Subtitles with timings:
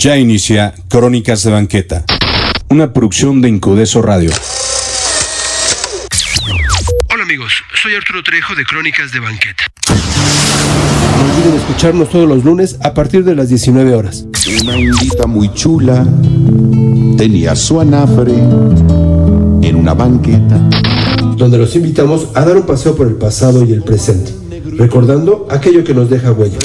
[0.00, 2.04] Ya inicia Crónicas de Banqueta,
[2.70, 4.30] una producción de Incudeso Radio.
[7.12, 7.52] Hola amigos,
[7.82, 9.64] soy Arturo Trejo de Crónicas de Banqueta.
[9.88, 14.24] No olviden escucharnos todos los lunes a partir de las 19 horas.
[14.62, 16.06] Una indita muy chula
[17.16, 20.60] tenía su anafre en una banqueta.
[21.36, 24.32] donde los invitamos a dar un paseo por el pasado y el presente,
[24.76, 26.58] recordando aquello que nos deja huella.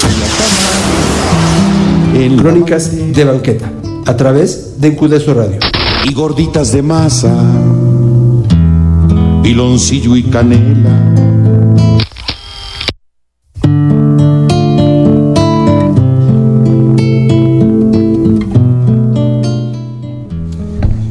[2.14, 3.72] En Crónicas de banqueta,
[4.06, 5.58] a través de Incudeso Radio.
[6.08, 7.34] y gorditas de masa,
[9.42, 11.14] piloncillo y canela.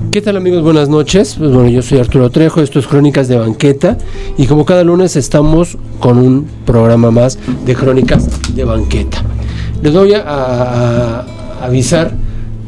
[0.10, 0.64] ¿Qué tal amigos?
[0.64, 1.36] Buenas noches.
[1.38, 3.98] Pues bueno, yo soy Arturo Trejo, esto es Crónicas de Banqueta
[4.38, 9.33] y como cada lunes estamos con un programa más de Crónicas de Banqueta.
[9.84, 11.26] Les voy a,
[11.62, 12.14] avisar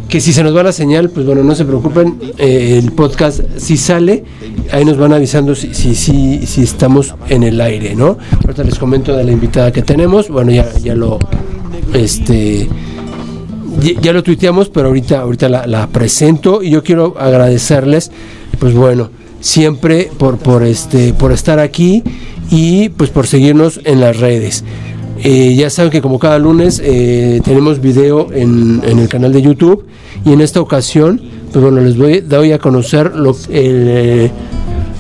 [0.10, 3.40] que si se nos va la señal, pues bueno, no se preocupen, eh, el podcast
[3.56, 4.26] si sale,
[4.70, 8.18] ahí nos van avisando si, si, si, si estamos en el aire, ¿no?
[8.44, 11.18] Ahorita les comento de la invitada que tenemos, bueno, ya, ya lo,
[11.94, 12.68] este,
[13.80, 18.12] ya, ya lo tuiteamos, pero ahorita, ahorita la, la presento y yo quiero agradecerles,
[18.60, 22.04] pues bueno, siempre por, por este, por estar aquí
[22.52, 24.66] y pues por seguirnos en las redes.
[25.28, 29.88] Eh, ya saben que como cada lunes eh, tenemos video en, el canal de YouTube
[30.24, 31.20] y en esta ocasión,
[31.52, 34.30] pues bueno, les voy, doy a conocer lo, el,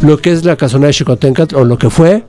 [0.01, 2.23] lo que es la casona de Chicotencat o lo que fue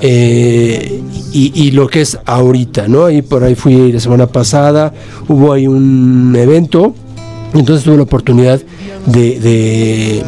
[0.00, 1.02] eh,
[1.34, 3.04] y, lo que es ahorita, ¿no?
[3.04, 4.94] Ahí por ahí fui la semana pasada,
[5.28, 6.94] hubo ahí un evento,
[7.52, 8.58] entonces tuve la oportunidad
[9.04, 10.24] de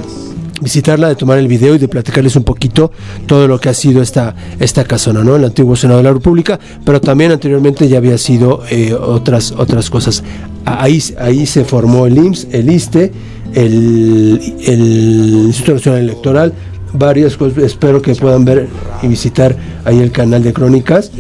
[0.60, 2.90] visitarla, de tomar el video y de platicarles un poquito
[3.26, 5.36] todo lo que ha sido esta, esta casona, ¿no?
[5.36, 9.90] El antiguo Senado de la República, pero también anteriormente ya había sido eh, otras, otras
[9.90, 10.22] cosas.
[10.64, 13.12] Ahí, ahí se formó el IMSS, el ISTE,
[13.54, 16.52] el, el Instituto Nacional Electoral,
[16.92, 18.68] varias cosas, espero que puedan ver
[19.02, 21.10] y visitar ahí el canal de Crónicas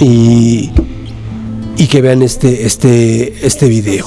[0.00, 0.70] y
[1.82, 4.06] y que vean este este este video.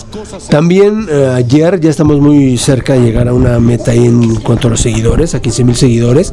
[0.49, 4.69] También eh, ayer ya estamos muy cerca de llegar a una meta ahí en cuanto
[4.69, 6.31] a los seguidores, a 15 mil seguidores,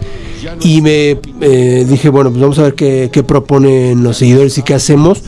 [0.60, 4.62] y me eh, dije, bueno, pues vamos a ver qué, qué proponen los seguidores y
[4.62, 5.22] qué hacemos.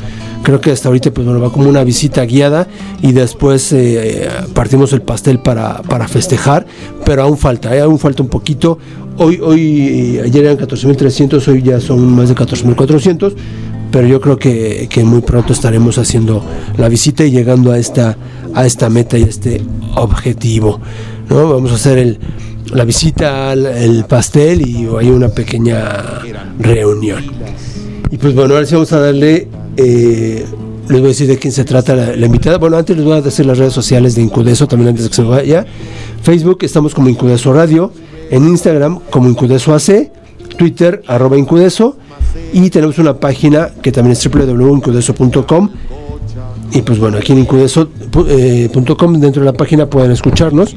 [0.45, 2.69] Creo que hasta ahorita pues bueno, va como una visita guiada
[3.03, 6.65] y después eh, partimos el pastel para, para festejar,
[7.05, 8.79] pero aún falta, eh, aún falta un poquito.
[9.17, 13.35] Hoy, hoy ayer eran 14.300, hoy ya son más de 14.400
[13.95, 16.45] pero yo creo que, que muy pronto estaremos haciendo
[16.79, 18.17] la visita y llegando a esta
[18.53, 19.63] a esta meta y a este
[19.95, 20.81] objetivo
[21.31, 22.19] no vamos a hacer el,
[22.73, 26.23] la visita el pastel y hay una pequeña
[26.59, 27.23] reunión.
[28.11, 29.47] Y pues bueno ahora sí vamos a darle
[29.77, 30.45] eh,
[30.89, 32.59] les voy a decir de quién se trata la, la invitada.
[32.59, 35.15] Bueno antes les voy a decir las redes sociales de Incudeso también antes de que
[35.15, 35.67] se vaya.
[36.21, 37.93] Facebook estamos como Incudeso Radio.
[38.29, 40.11] En Instagram como Incudeso AC
[40.59, 41.97] Twitter arroba Incudeso
[42.53, 45.71] y tenemos una página que también es www.incudeso.com
[46.73, 50.75] y pues bueno, aquí en incudeso.com dentro de la página pueden escucharnos.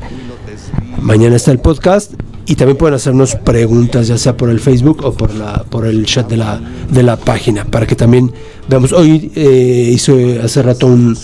[1.02, 2.14] Mañana está el podcast
[2.46, 6.06] y también pueden hacernos preguntas ya sea por el Facebook o por la por el
[6.06, 8.32] chat de la de la página para que también
[8.70, 8.94] veamos.
[8.94, 11.18] Hoy eh, hizo hace rato un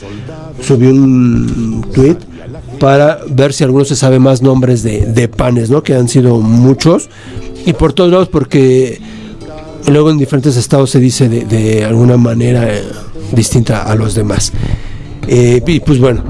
[0.61, 2.17] subí un tweet
[2.79, 5.83] para ver si alguno se sabe más nombres de, de panes, ¿no?
[5.83, 7.09] Que han sido muchos
[7.65, 8.99] y por todos lados porque
[9.87, 12.83] luego en diferentes estados se dice de, de alguna manera eh,
[13.31, 14.51] distinta a los demás.
[15.27, 16.23] Eh, y pues bueno,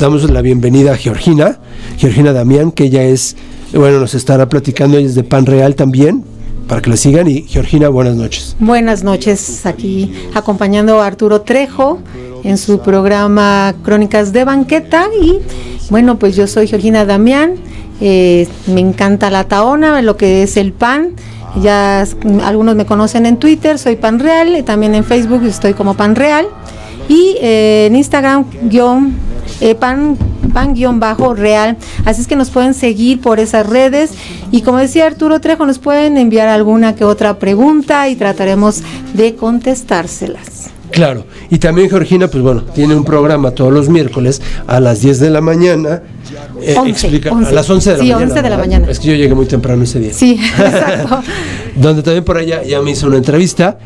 [0.00, 1.58] damos la bienvenida a Georgina,
[1.96, 3.36] Georgina Damián, que ella es,
[3.72, 6.24] bueno, nos estará platicando, ella es de Pan Real también,
[6.66, 7.28] para que la sigan.
[7.28, 8.56] Y Georgina, buenas noches.
[8.58, 12.00] Buenas noches, aquí acompañando a Arturo Trejo
[12.42, 15.06] en su programa Crónicas de Banqueta.
[15.22, 15.38] Y
[15.92, 17.56] bueno, pues yo soy Georgina Damián,
[18.00, 21.10] eh, me encanta la taona, lo que es el pan.
[21.60, 22.06] Ya
[22.44, 26.16] algunos me conocen en Twitter, soy Pan Real, y también en Facebook estoy como Pan
[26.16, 26.46] Real.
[27.10, 29.14] Y eh, en Instagram, guion,
[29.60, 30.16] eh, pan
[30.54, 34.12] pan guion bajo real así es que nos pueden seguir por esas redes
[34.50, 38.82] y como decía Arturo Trejo nos pueden enviar alguna que otra pregunta y trataremos
[39.14, 44.78] de contestárselas Claro, y también Georgina, pues bueno, tiene un programa todos los miércoles a
[44.78, 46.02] las 10 de la mañana.
[46.60, 47.50] eh, 11, explica, 11.
[47.50, 48.30] a las 11 de la Sí, mañana.
[48.30, 48.86] 11 de la mañana.
[48.90, 50.12] Es que yo llegué muy temprano ese día.
[50.12, 51.20] sí exacto
[51.76, 53.78] donde también por allá ya me hizo una entrevista.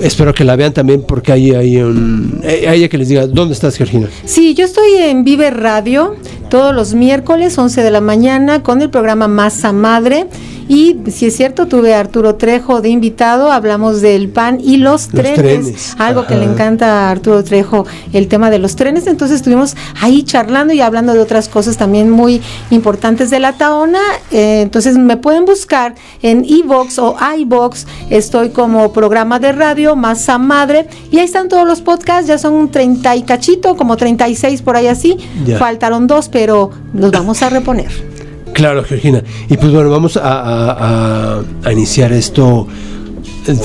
[0.00, 2.40] Espero que la vean también porque ahí hay un...
[2.42, 4.08] eh, A ella que les diga, ¿dónde estás, Georgina?
[4.24, 6.16] Sí, yo estoy en Vive Radio
[6.48, 10.26] todos los miércoles, 11 de la mañana, con el programa Masa Madre.
[10.68, 15.08] Y si es cierto, tuve a Arturo Trejo de invitado, hablamos del pan y los,
[15.08, 19.06] trenes, trenes, algo que le encanta a Arturo Trejo, el tema de los trenes.
[19.06, 24.00] Entonces estuvimos ahí charlando y hablando de otras cosas también muy importantes de la Taona.
[24.30, 27.86] Eh, entonces me pueden buscar en iVox o iBox.
[28.10, 30.88] Estoy como programa de radio, Masa Madre.
[31.10, 34.86] Y ahí están todos los podcasts, ya son 30 y cachito, como 36 por ahí
[34.86, 35.16] así.
[35.44, 35.58] Ya.
[35.58, 38.11] Faltaron dos, pero los vamos a reponer.
[38.52, 39.22] Claro, Georgina.
[39.48, 42.66] Y pues bueno, vamos a, a- a- iniciar esto,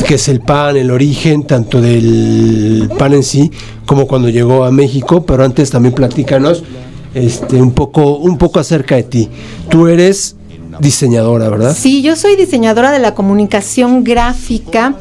[0.08, 3.52] que es el pan, el origen, tanto del pan en sí,
[3.86, 6.64] como cuando llegó a México, pero antes también platícanos
[7.14, 9.30] este, un, poco, un poco acerca de ti.
[9.70, 10.37] Tú eres
[10.80, 11.76] diseñadora, ¿verdad?
[11.76, 14.96] Sí, yo soy diseñadora de la comunicación gráfica.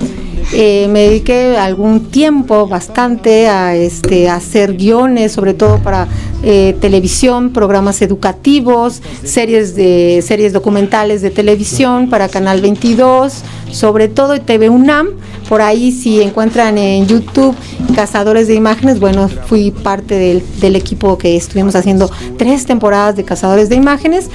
[0.53, 6.07] Eh, me dediqué algún tiempo, bastante, a, este, a hacer guiones, sobre todo para
[6.43, 14.41] eh, televisión, programas educativos, series de series documentales de televisión para Canal 22, sobre todo
[14.41, 15.09] TV UNAM.
[15.49, 17.55] Por ahí, si encuentran en YouTube
[17.95, 23.25] Cazadores de Imágenes, bueno, fui parte del, del equipo que estuvimos haciendo tres temporadas de
[23.25, 24.29] Cazadores de Imágenes.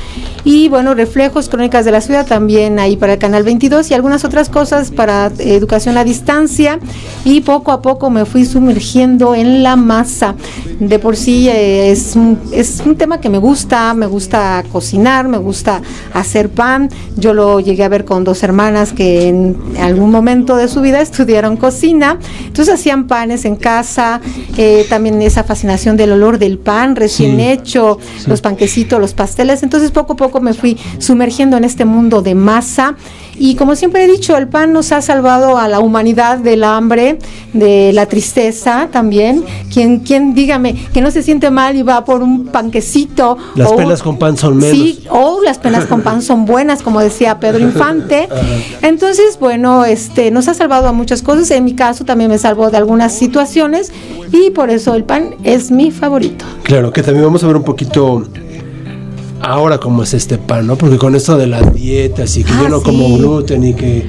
[0.43, 4.25] Y bueno, Reflejos, Crónicas de la Ciudad, también ahí para el Canal 22 y algunas
[4.25, 6.79] otras cosas para educación a distancia.
[7.25, 10.35] Y poco a poco me fui sumergiendo en la masa.
[10.79, 12.15] De por sí eh, es,
[12.51, 15.81] es un tema que me gusta, me gusta cocinar, me gusta
[16.13, 16.89] hacer pan.
[17.17, 21.00] Yo lo llegué a ver con dos hermanas que en algún momento de su vida
[21.01, 22.17] estudiaron cocina.
[22.45, 24.21] Entonces hacían panes en casa,
[24.57, 27.41] eh, también esa fascinación del olor del pan recién Sí.
[27.43, 29.63] hecho, los panquecitos, los pasteles.
[29.63, 32.95] Entonces poco a poco me fui sumergiendo en este mundo de masa.
[33.43, 37.17] Y como siempre he dicho, el pan nos ha salvado a la humanidad del hambre,
[37.53, 39.43] de la tristeza también.
[39.73, 43.39] Quien, quien dígame que no se siente mal y va por un panquecito.
[43.55, 44.77] Las o- penas con pan son menos.
[44.77, 48.29] Sí, o las penas con pan son buenas, como decía Pedro Infante.
[48.83, 51.49] Entonces, bueno, este nos ha salvado a muchas cosas.
[51.49, 53.91] En mi caso también me salvó de algunas situaciones
[54.31, 56.45] y por eso el pan es mi favorito.
[56.61, 58.23] Claro, que también vamos a ver un poquito
[59.41, 60.75] ahora cómo es este pan, ¿no?
[60.77, 64.05] Porque con esto de las dietas y que Ah, yo no como gluten y que...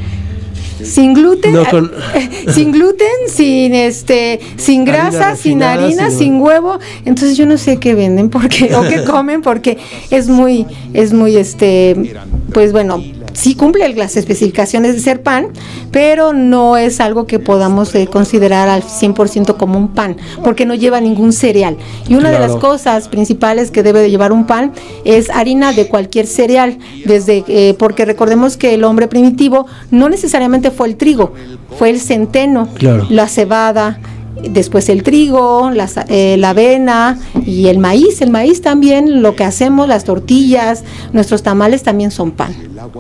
[0.83, 1.93] Sin gluten, No, con-
[2.53, 6.79] sin gluten, sin este, sin Harina grasa, sin harina, sin- sin huevo.
[7.05, 9.79] Entonces yo no sé qué venden porque o qué comen porque
[10.11, 12.15] es muy es muy este
[12.53, 13.01] pues bueno,
[13.33, 15.49] sí cumple las especificaciones de ser pan,
[15.91, 20.75] pero no es algo que podamos eh, considerar al 100% como un pan, porque no
[20.75, 21.77] lleva ningún cereal.
[22.09, 24.73] Y una de las cosas principales que debe de llevar un pan
[25.05, 30.71] es harina de cualquier cereal, desde eh, porque recordemos que el hombre primitivo no necesariamente
[30.71, 31.33] fue el trigo,
[31.79, 33.07] fue el centeno, Claro.
[33.11, 33.99] la cebada,
[34.51, 38.21] después el trigo, la, eh, la avena y el maíz.
[38.23, 42.55] El maíz también, lo que hacemos, las tortillas, nuestros tamales también son pan.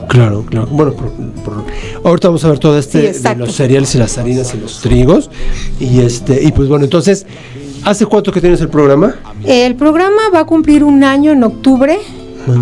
[0.08, 0.66] Claro, claro.
[0.70, 1.64] Bueno, por- por-
[2.04, 4.80] ahorita vamos a ver todo este Sí, de los cereales y las harinas y los
[4.80, 5.30] trigos.
[5.80, 7.26] Y este, y pues bueno, entonces,
[7.84, 9.16] ¿hace cuánto que tienes el programa?
[9.44, 11.98] El programa va a cumplir un año en octubre.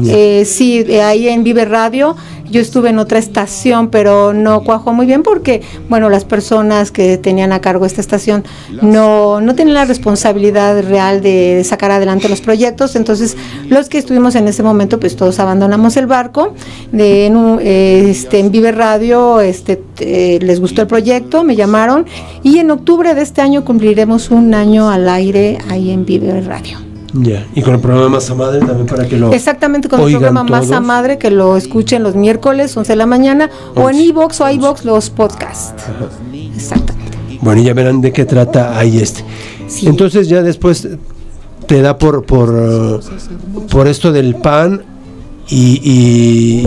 [0.07, 2.17] Eh, sí, eh, ahí en Vive Radio.
[2.51, 7.17] Yo estuve en otra estación, pero no cuajó muy bien porque, bueno, las personas que
[7.17, 8.43] tenían a cargo esta estación
[8.83, 12.97] no, no tenían la responsabilidad real de sacar adelante los proyectos.
[12.97, 13.37] Entonces,
[13.69, 16.55] los que estuvimos en ese momento, pues todos abandonamos el barco.
[16.91, 22.05] De, en, un- este, Vive Radio este, eh, les gustó el proyecto, me llamaron
[22.43, 26.90] y en octubre de este año cumpliremos un año al aire ahí en Vive Radio.
[27.13, 27.47] Ya.
[27.55, 29.33] Y con el programa Masa Madre también para que lo.
[29.33, 30.83] Exactamente con el programa Masa todos.
[30.83, 34.85] Madre que lo escuchen los miércoles 11 de la mañana o en iBox o iBox
[34.85, 35.85] los podcasts.
[36.55, 37.19] Exactamente.
[37.41, 39.25] Bueno, y ya verán de qué trata ahí este.
[39.67, 39.87] Sí.
[39.87, 40.89] Entonces ya después
[41.67, 43.01] te da por por,
[43.71, 44.83] por esto del pan
[45.49, 45.81] y,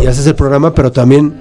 [0.01, 1.33] y haces el programa, pero también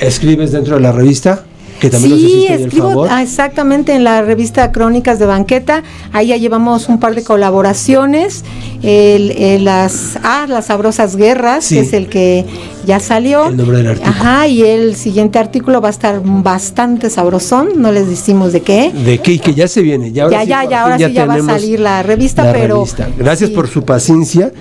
[0.00, 1.44] escribes dentro de la revista,
[1.80, 3.08] que también nos Sí, hiciste ahí el escribo favor.
[3.10, 5.82] ah, exactamente en la revista Crónicas de Banqueta.
[6.12, 8.44] Ahí ya llevamos un par de colaboraciones.
[8.82, 11.74] El, el- las, ah, las sabrosas guerras, Sí.
[11.76, 12.44] que es el que
[12.86, 13.48] ya salió.
[13.48, 14.10] El nombre del artículo.
[14.14, 17.70] Ajá, y el siguiente artículo va a estar bastante sabrosón.
[17.76, 18.92] No les decimos de qué.
[18.92, 20.12] De que, y que ya se viene.
[20.12, 22.52] Ya, ahora Ya, sí, ya, ya, ahora sí ya va a salir la revista, la
[22.52, 22.76] pero.
[22.76, 23.08] revista.
[23.18, 24.52] Gracias por su paciencia.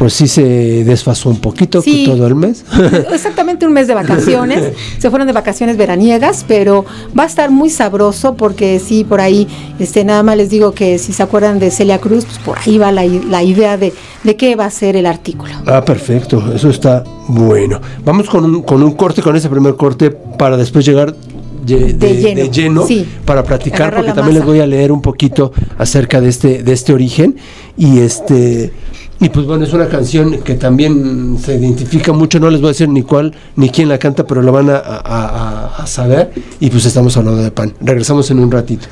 [0.00, 2.04] Pues sí se desfasó un poquito Sí.
[2.06, 2.64] todo el mes.
[3.12, 4.72] Exactamente un mes de vacaciones.
[4.98, 9.46] Se fueron de vacaciones veraniegas, pero va a estar muy sabroso porque sí, por ahí,
[9.78, 12.78] este, nada más les digo que si se acuerdan de Celia Cruz, pues por ahí
[12.78, 13.92] va la, la idea de,
[14.24, 15.52] de qué va a ser el artículo.
[15.66, 17.78] Ah, perfecto, eso está bueno.
[18.02, 21.14] Vamos con un, con un corte, con ese primer corte, para después llegar
[21.62, 23.06] de, De lleno, de lleno sí.
[23.26, 26.72] para platicar, Agarra porque también les voy a leer un poquito acerca de este, de
[26.72, 27.36] este origen.
[27.76, 28.72] Y este
[29.22, 32.72] Y pues bueno, es una canción que también se identifica mucho, no les voy a
[32.72, 36.32] decir ni cuál ni quién la canta, pero lo van a, a, a saber.
[36.58, 37.74] Y pues estamos hablando de pan.
[37.80, 38.86] Regresamos en un ratito.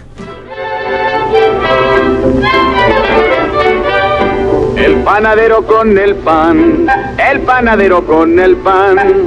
[4.77, 6.87] El panadero con el pan,
[7.31, 9.27] el panadero con el pan,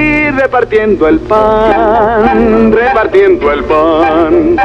[0.31, 4.57] repartiendo el pan, repartiendo el pan,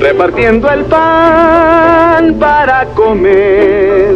[0.00, 4.14] repartiendo el pan para comer.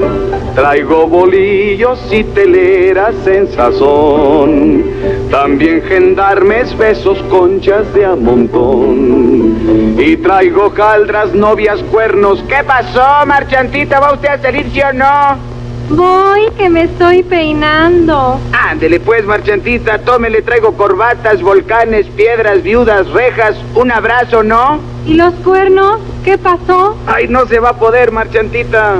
[0.54, 4.85] Traigo bolillos y teleras en sazón,
[5.30, 9.97] también gendarmes, besos, conchas de a montón.
[9.99, 12.44] Y traigo caldras, novias, cuernos.
[12.49, 14.00] ¿Qué pasó, marchantita?
[14.00, 15.51] ¿Va usted a salir, sí o no?
[15.92, 18.38] Voy, que me estoy peinando.
[18.52, 24.80] Ándele pues, marchantita, tómele, traigo corbatas, volcanes, piedras, viudas, rejas, un abrazo, ¿no?
[25.06, 26.00] ¿Y los cuernos?
[26.25, 26.96] ¿Qué pasó?
[27.06, 28.96] Ay, no se va a poder, marchantita.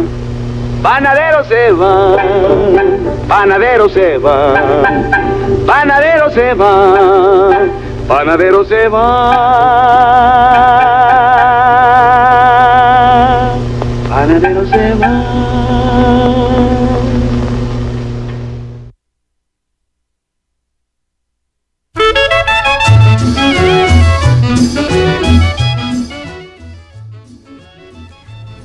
[0.83, 2.17] Panadero se va,
[3.29, 4.55] panadero se va,
[5.65, 7.51] panadero se va,
[8.09, 9.03] panadero se va,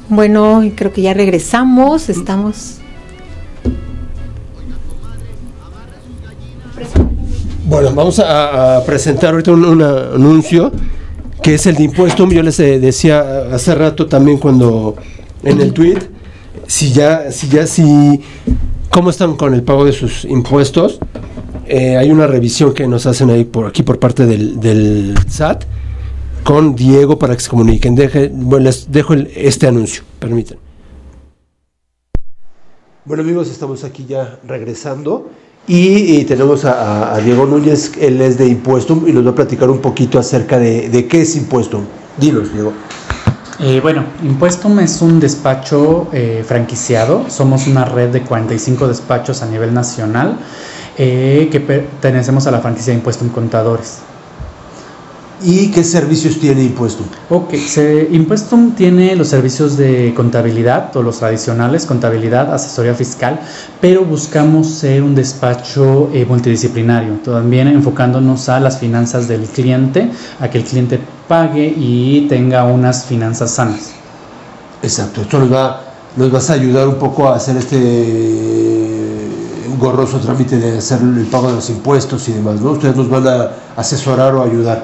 [0.09, 2.77] Bueno, creo que ya regresamos, estamos...
[7.65, 10.71] Bueno, vamos a, a presentar ahorita un, un, anuncio
[11.43, 12.25] que es el de impuesto.
[12.29, 14.95] Yo les eh, decía hace rato también cuando
[15.43, 15.99] en el tweet,
[16.65, 18.21] si ya, si ya, si,
[18.89, 20.99] cómo están con el pago de sus impuestos.
[21.67, 25.65] Eh, hay una revisión que nos hacen ahí por aquí por parte del, del SAT
[26.47, 27.93] con Diego para que se comuniquen.
[27.93, 30.61] Deje, bueno, les dejo el, este anuncio, permítanme.
[33.03, 35.29] Bueno amigos, estamos aquí ya regresando
[35.67, 39.35] y, y tenemos a, a, Diego Núñez, él es de Impuestum y nos va a
[39.35, 41.83] platicar un poquito acerca de, de qué es Impuestum.
[42.17, 42.71] Dinos, Diego.
[43.59, 49.47] Eh, bueno, Impuestum es un despacho eh, franquiciado, somos una red de 45 despachos a
[49.47, 50.37] nivel nacional
[50.97, 53.99] eh, que pertenecemos a la franquicia de Impuestum Contadores.
[55.43, 57.05] ¿Y qué servicios tiene Impuestum?
[57.29, 63.39] Ok, se, Impuestum tiene los servicios de contabilidad, todos los tradicionales, contabilidad, asesoría fiscal,
[63.79, 70.49] pero buscamos ser un despacho eh, multidisciplinario, también enfocándonos a las finanzas del cliente, a
[70.49, 73.91] que el cliente pague y tenga unas finanzas sanas.
[74.81, 75.81] Exacto, esto nos, va,
[76.15, 78.57] nos vas a ayudar un poco a hacer este
[79.77, 82.71] gorroso trámite de hacer el pago de los impuestos y demás, ¿no?
[82.71, 84.83] Ustedes nos van a asesorar o ayudar.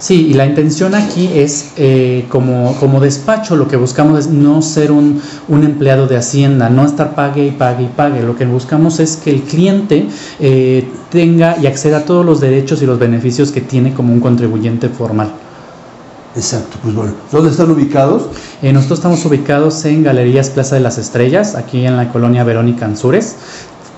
[0.00, 4.62] Sí, y la intención aquí es, eh, como, como despacho, lo que buscamos es no
[4.62, 8.22] ser un, un, empleado de Hacienda, no estar pague y pague y pague.
[8.22, 10.06] Lo que buscamos es que el cliente
[10.38, 14.20] eh, tenga y acceda a todos los derechos y los beneficios que tiene como un
[14.20, 15.32] contribuyente formal.
[16.36, 17.14] Exacto, pues bueno.
[17.32, 18.28] ¿Dónde están ubicados?
[18.62, 22.86] Eh, nosotros estamos ubicados en Galerías Plaza de las Estrellas, aquí en la colonia Verónica
[22.86, 23.34] Anzures.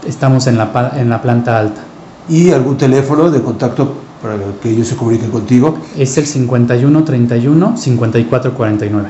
[0.06, 1.82] Estamos en la, en la planta alta.
[2.26, 5.78] ¿Y algún teléfono de contacto para que ellos se comuniquen contigo?
[5.96, 9.08] Es el 51 31 54 49.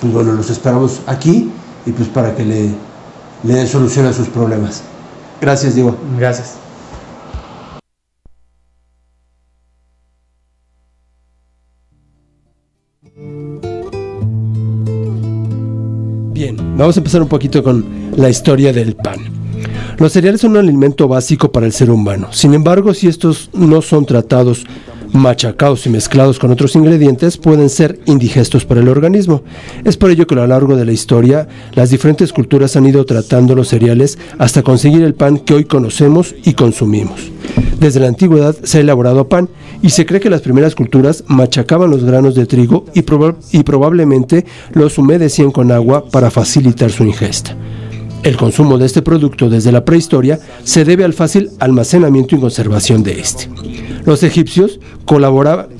[0.00, 1.50] Pues bueno, los esperamos aquí
[1.86, 2.70] y pues para que le,
[3.42, 4.82] le den solución a sus problemas.
[5.40, 5.96] Gracias, Diego.
[6.18, 6.56] Gracias.
[16.32, 17.84] Bien, vamos a empezar un poquito con
[18.16, 19.41] la historia del pan.
[19.98, 22.28] Los cereales son un alimento básico para el ser humano.
[22.32, 24.64] Sin embargo, si estos no son tratados,
[25.12, 29.42] machacados y mezclados con otros ingredientes, pueden ser indigestos para el organismo.
[29.84, 33.04] Es por ello que a lo largo de la historia, las diferentes culturas han ido
[33.04, 37.30] tratando los cereales hasta conseguir el pan que hoy conocemos y consumimos.
[37.78, 39.48] Desde la antigüedad se ha elaborado pan
[39.82, 44.46] y se cree que las primeras culturas machacaban los granos de trigo y, y probablemente
[44.72, 47.56] los humedecían con agua para facilitar su ingesta.
[48.22, 53.02] El consumo de este producto desde la prehistoria se debe al fácil almacenamiento y conservación
[53.02, 53.48] de este.
[54.04, 54.78] Los egipcios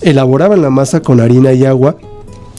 [0.00, 1.96] elaboraban la masa con harina y agua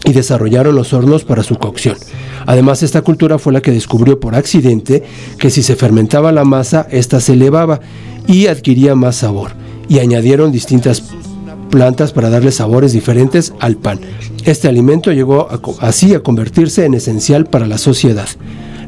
[0.05, 1.97] y desarrollaron los hornos para su cocción.
[2.45, 5.03] Además, esta cultura fue la que descubrió por accidente
[5.37, 7.79] que si se fermentaba la masa, ésta se elevaba
[8.27, 9.51] y adquiría más sabor,
[9.87, 11.03] y añadieron distintas
[11.69, 13.99] plantas para darle sabores diferentes al pan.
[14.45, 15.47] Este alimento llegó
[15.79, 18.27] así a convertirse en esencial para la sociedad.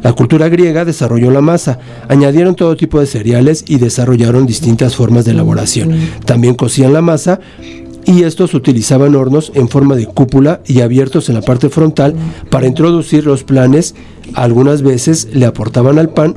[0.05, 5.25] La cultura griega desarrolló la masa, añadieron todo tipo de cereales y desarrollaron distintas formas
[5.25, 5.97] de elaboración.
[6.25, 7.39] También cocían la masa
[8.05, 12.13] y estos utilizaban hornos en forma de cúpula y abiertos en la parte frontal
[12.51, 13.95] para introducir los planes.
[14.35, 16.35] Algunas veces le aportaban al pan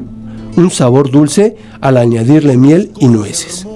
[0.57, 3.68] un sabor dulce al añadirle miel y nueces.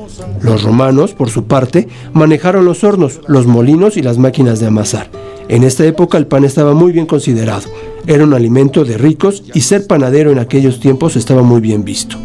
[0.42, 5.08] Los romanos, por su parte, manejaron los hornos, los molinos y las máquinas de amasar.
[5.48, 7.68] En esta época el pan estaba muy bien considerado,
[8.06, 12.16] era un alimento de ricos y ser panadero en aquellos tiempos estaba muy bien visto.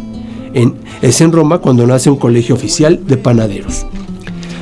[1.02, 3.86] Es en Roma cuando nace un colegio oficial de panaderos.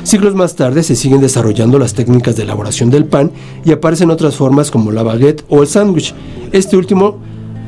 [0.03, 3.31] Siglos más tarde se siguen desarrollando las técnicas de elaboración del pan
[3.65, 6.13] y aparecen otras formas como la baguette o el sándwich.
[6.51, 7.17] Este último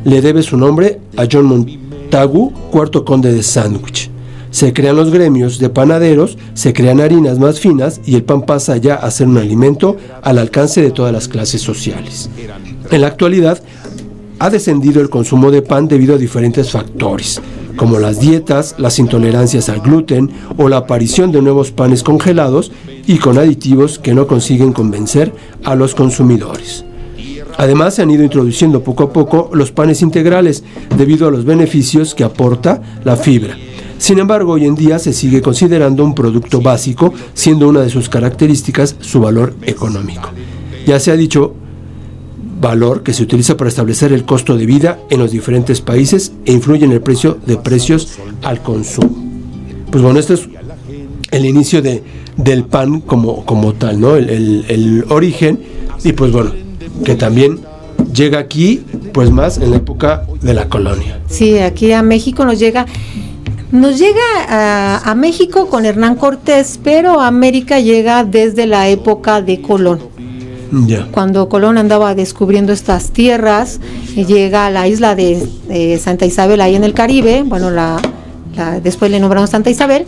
[0.04, 4.09] le debe su nombre a John Montagu, cuarto conde de Sandwich.
[4.52, 8.78] Se crean los gremios de panaderos, se crean harinas más finas y el pan pasa
[8.78, 12.30] ya a ser un alimento al alcance de todas las clases sociales.
[12.90, 13.62] En la actualidad,
[14.40, 17.42] ha descendido el consumo de pan debido a diferentes factores,
[17.76, 22.72] como las dietas, las intolerancias al gluten o la aparición de nuevos panes congelados
[23.06, 26.86] y con aditivos que no consiguen convencer a los consumidores.
[27.58, 30.64] Además, se han ido introduciendo poco a poco los panes integrales
[30.98, 33.58] debido a los beneficios que aporta la fibra
[34.00, 38.08] sin embargo, hoy en día se sigue considerando un producto básico, siendo una de sus
[38.08, 40.30] características su valor económico.
[40.88, 41.54] Ya se ha dicho
[42.62, 46.54] valor que se utiliza para establecer el costo de vida en los diferentes países e
[46.54, 49.16] influye en el precio de precios al consumo.
[49.92, 50.48] Pues bueno, este es
[51.32, 52.02] el inicio de,
[52.38, 54.16] del pan como, como tal, ¿no?
[54.16, 55.60] El, el origen
[56.06, 56.54] y pues bueno,
[57.04, 57.60] que también
[58.14, 58.82] llega aquí
[59.14, 61.20] pues más en la época de la colonia.
[61.28, 62.86] Sí, aquí a México nos llega
[63.72, 70.00] nos llega a, México con Hernán Cortés, pero América llega desde la época de Colón.
[71.12, 73.80] Cuando Colón andaba descubriendo estas tierras,
[74.16, 78.00] llega a la isla de, Santa Isabel, ahí en el Caribe, bueno, la,
[78.84, 80.06] después le nombraron Santa Isabel,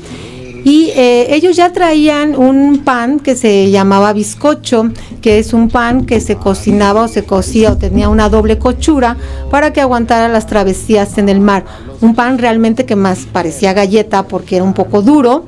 [0.63, 6.05] y eh, ellos ya traían un pan que se llamaba bizcocho, que es un pan
[6.05, 9.17] que se cocinaba o se cocía o tenía una doble cochura
[9.49, 11.65] para que aguantara las travesías en el mar.
[12.01, 15.45] Un pan realmente que más parecía galleta porque era un poco duro.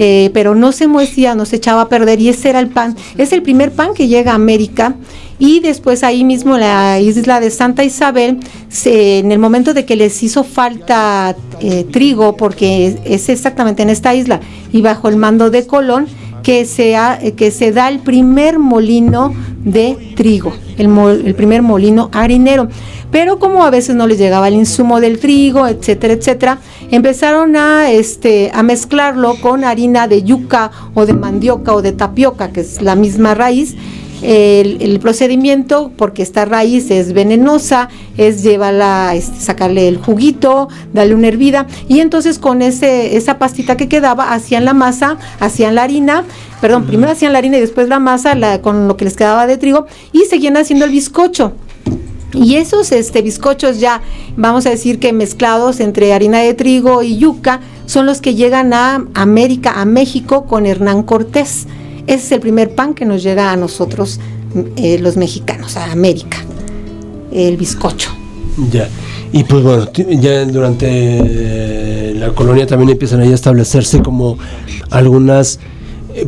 [0.00, 2.94] Eh, pero no se muecía, no se echaba a perder y ese era el pan.
[3.16, 4.94] Es el primer pan que llega a América
[5.38, 8.38] y después ahí mismo la isla de Santa Isabel,
[8.84, 14.14] en el momento de que les hizo falta eh, trigo, porque es exactamente en esta
[14.14, 14.40] isla
[14.72, 16.06] y bajo el mando de Colón,
[16.42, 16.96] que se,
[17.36, 20.96] que se da el primer molino de trigo, el,
[21.26, 22.68] el, primer molino harinero.
[23.10, 26.58] Pero como a veces no les llegaba el insumo del trigo, etcétera, etcétera,
[26.90, 32.50] empezaron a, este, a mezclarlo con harina de yuca o de mandioca o de tapioca,
[32.52, 33.76] que es la misma raíz,
[34.22, 41.28] el, procedimiento, porque esta raíz es venenosa, es llevarla, este, sacarle el juguito, darle una
[41.28, 46.24] hervida, y entonces con ese, esa pastita que quedaba, hacían la masa, hacían la harina,
[46.60, 49.46] perdón, primero hacían la harina y después la masa la, con lo que les quedaba
[49.46, 51.52] de trigo, y seguían haciendo el bizcocho.
[52.34, 54.02] Y esos este, bizcochos ya,
[54.36, 58.74] vamos a decir que mezclados entre harina de trigo y yuca, son los que llegan
[58.74, 61.66] a América, a México, con Hernán Cortés.
[62.08, 64.18] Ese es el primer pan que nos llega a nosotros,
[64.76, 66.38] eh, los mexicanos, a América,
[67.30, 68.10] el bizcocho.
[68.72, 68.88] Ya,
[69.30, 74.38] y pues bueno, ya durante la colonia también empiezan ahí a establecerse como
[74.90, 75.60] algunas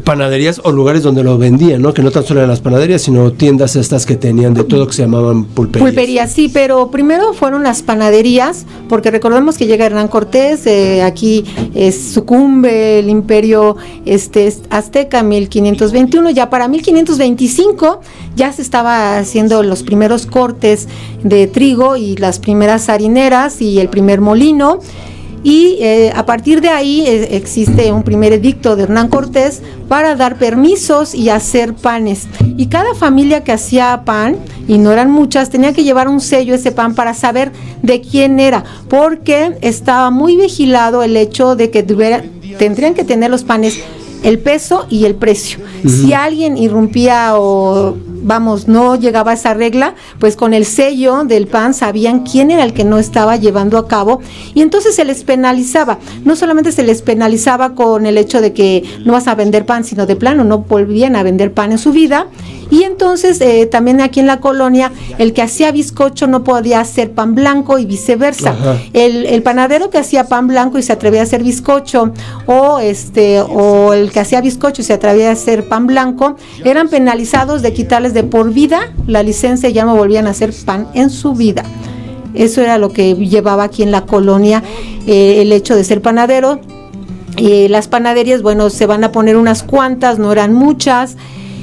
[0.04, 1.94] panaderías o lugares donde lo vendían, ¿no?
[1.94, 4.92] Que no tan solo eran las panaderías, sino tiendas estas que tenían de todo que
[4.92, 5.88] se llamaban pulperías.
[5.88, 11.44] Pulperías, sí, pero primero fueron las panaderías, porque recordemos que llega Hernán Cortés, eh, aquí
[11.92, 18.00] sucumbe el imperio este, azteca 1521, ya para 1525
[18.36, 20.88] ya se estaba haciendo los primeros cortes
[21.22, 24.80] de trigo y las primeras harineras y el primer molino
[25.42, 30.14] y eh, a partir de ahí eh, existe un primer edicto de Hernán Cortés para
[30.14, 32.28] dar permisos y hacer panes.
[32.56, 34.36] Y cada familia que hacía pan,
[34.68, 38.38] y no eran muchas, tenía que llevar un sello ese pan para saber de quién
[38.38, 43.78] era, porque estaba muy vigilado el hecho de que tendrían que tener los panes
[44.22, 45.58] el peso y el precio.
[45.86, 51.46] Si alguien irrumpía o vamos, no llegaba a esa regla, pues con el sello del
[51.46, 54.20] PAN sabían quién era el que no estaba llevando a cabo
[54.54, 55.98] y entonces se les penalizaba.
[56.24, 59.84] No solamente se les penalizaba con el hecho de que no vas a vender pan,
[59.84, 62.26] sino de plano no volvían a vender pan en su vida
[62.70, 67.12] Y entonces eh, también aquí en la colonia, el que hacía bizcocho no podía hacer
[67.12, 68.54] pan blanco y viceversa.
[68.92, 72.12] El, el, panadero que hacía pan blanco y se atrevía a hacer bizcocho,
[72.46, 76.88] o este, o el que hacía bizcocho y se atrevía a hacer pan blanco, eran
[76.88, 80.88] penalizados de quitarles de por vida la licencia y ya no volvían a hacer pan
[80.94, 81.64] en su vida.
[82.34, 84.62] Eso era lo que llevaba aquí en la colonia
[85.06, 86.60] eh, el hecho de ser panadero.
[87.36, 91.16] y las panaderías, bueno, se van a poner unas cuantas, no eran muchas.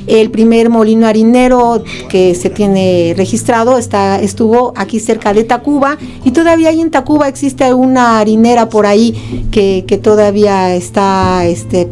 [0.07, 6.31] El primer molino harinero que se tiene registrado está, estuvo aquí cerca de Tacuba y
[6.31, 11.89] todavía ahí en Tacuba existe una harinera por ahí que, que todavía está este,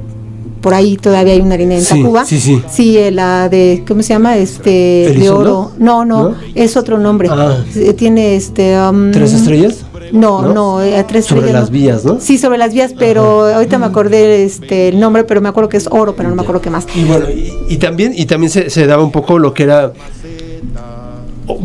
[0.66, 2.26] por ahí todavía hay una harina en Tacuba.
[2.26, 2.60] Sí, sí.
[2.68, 4.36] Sí, eh, la de, ¿cómo se llama?
[4.36, 5.74] Este, de oro.
[5.78, 7.30] No, no, es otro nombre.
[7.32, 7.64] Ah.
[7.76, 8.76] Eh, tiene este...
[8.76, 9.85] Um, ¿Tres estrellas?
[10.12, 12.20] No, no, eh, tres sobre las vías, ¿no?
[12.20, 15.78] Sí, sobre las vías, pero ahorita me acordé este el nombre, pero me acuerdo que
[15.78, 16.86] es oro, pero no me acuerdo qué más.
[16.96, 17.26] Y bueno,
[17.70, 19.94] y, también y también se, se, daba un poco lo que era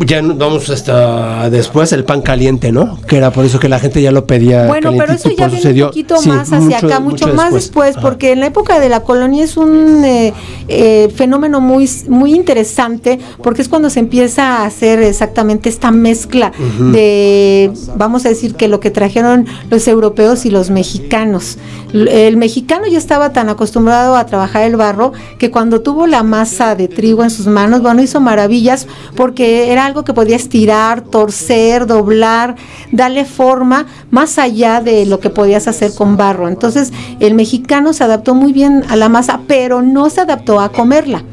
[0.05, 2.99] ya vamos hasta después el pan caliente, ¿no?
[3.07, 4.67] Que era por eso que la gente ya lo pedía.
[4.67, 8.41] Bueno, pero eso ya viene un poquito más hacia acá, mucho, más después, porque en
[8.41, 10.33] la época de la colonia es un eh,
[10.67, 16.51] eh, fenómeno muy, muy interesante, porque es cuando se empieza a hacer exactamente esta mezcla
[16.91, 21.57] de, vamos a decir que lo que trajeron los europeos y los mexicanos.
[21.93, 26.75] El mexicano ya estaba tan acostumbrado a trabajar el barro que cuando tuvo la masa
[26.75, 31.85] de trigo en sus manos, bueno, hizo maravillas porque era algo que podía estirar, torcer,
[31.87, 32.55] doblar,
[32.91, 36.47] darle forma más allá de lo que podías hacer con barro.
[36.47, 40.71] Entonces el mexicano se adaptó muy bien a la masa, pero no se adaptó a
[40.71, 41.23] comerla.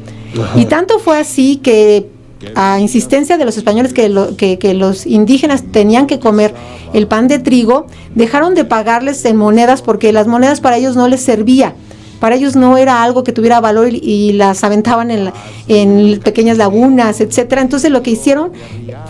[0.55, 2.07] Y tanto fue así que
[2.55, 6.53] a insistencia de los españoles que, que, los indígenas tenían que comer
[6.93, 11.07] el pan de trigo, dejaron de pagarles en monedas porque las monedas para ellos no
[11.07, 11.73] les servía
[12.19, 15.31] para ellos no era algo que tuviera valor y, las aventaban en,
[15.67, 17.61] en, pequeñas lagunas, etcétera.
[17.61, 18.51] Entonces lo que hicieron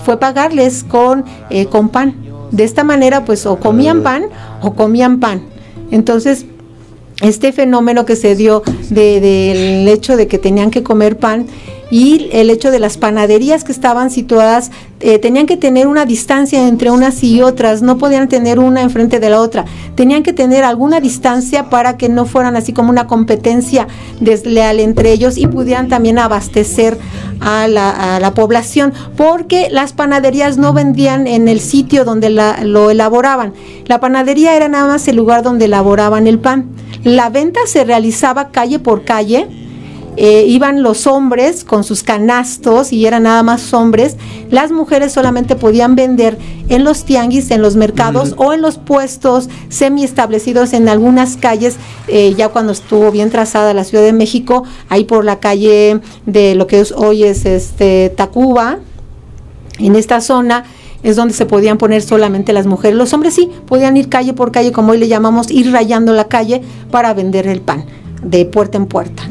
[0.06, 2.16] fue pagarles con, eh, con pan.
[2.52, 4.26] De esta manera, pues o comían pan
[4.62, 5.44] o comían pan.
[5.92, 6.46] Entonces,
[7.22, 11.48] este fenómeno que se dio del hecho de que tenían que comer pan
[11.92, 16.68] y el hecho de las panaderías que estaban situadas eh, tenían que tener una distancia
[16.68, 20.64] entre unas y otras, no podían tener una enfrente de la otra, tenían que tener
[20.64, 23.88] alguna distancia para que no fueran así como una competencia
[24.20, 26.98] desleal entre ellos y pudieran también abastecer
[27.40, 33.54] a la, población, porque las panaderías no vendían en el sitio donde lo elaboraban,
[33.86, 36.70] la panadería era nada más el lugar donde elaboraban el pan.
[37.04, 39.48] La venta se realizaba calle por calle,
[40.22, 44.18] eh, iban los hombres con sus canastos y eran nada más hombres.
[44.52, 49.48] Las mujeres solamente podían vender en los tianguis, en los mercados o en los puestos
[49.70, 51.78] semi establecidos en algunas calles,
[52.10, 56.54] eh, ya cuando estuvo bien trazada la Ciudad de México, ahí por la calle de
[56.54, 58.80] lo que hoy es este Tacuba,
[59.78, 60.66] en esta zona
[61.02, 62.98] es donde se podían poner solamente las mujeres.
[62.98, 66.26] Los hombres sí podían ir calle por calle, como hoy le llamamos, ir rayando la
[66.26, 67.86] calle para vender el pan
[68.24, 69.24] de puerta en puerta.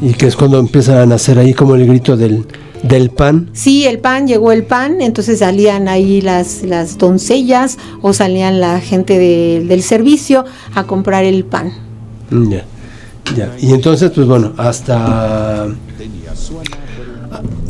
[0.00, 2.46] Y que es cuando empiezan a nacer ahí como el grito del,
[2.82, 3.50] del pan.
[3.52, 8.80] Sí, el pan, llegó el pan, entonces salían ahí las, las doncellas o salían la
[8.80, 11.72] gente del servicio a comprar el pan.
[12.30, 12.64] Ya,
[13.36, 13.54] ya.
[13.60, 15.68] Y entonces, pues bueno, hasta...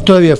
[0.05, 0.37] Todavía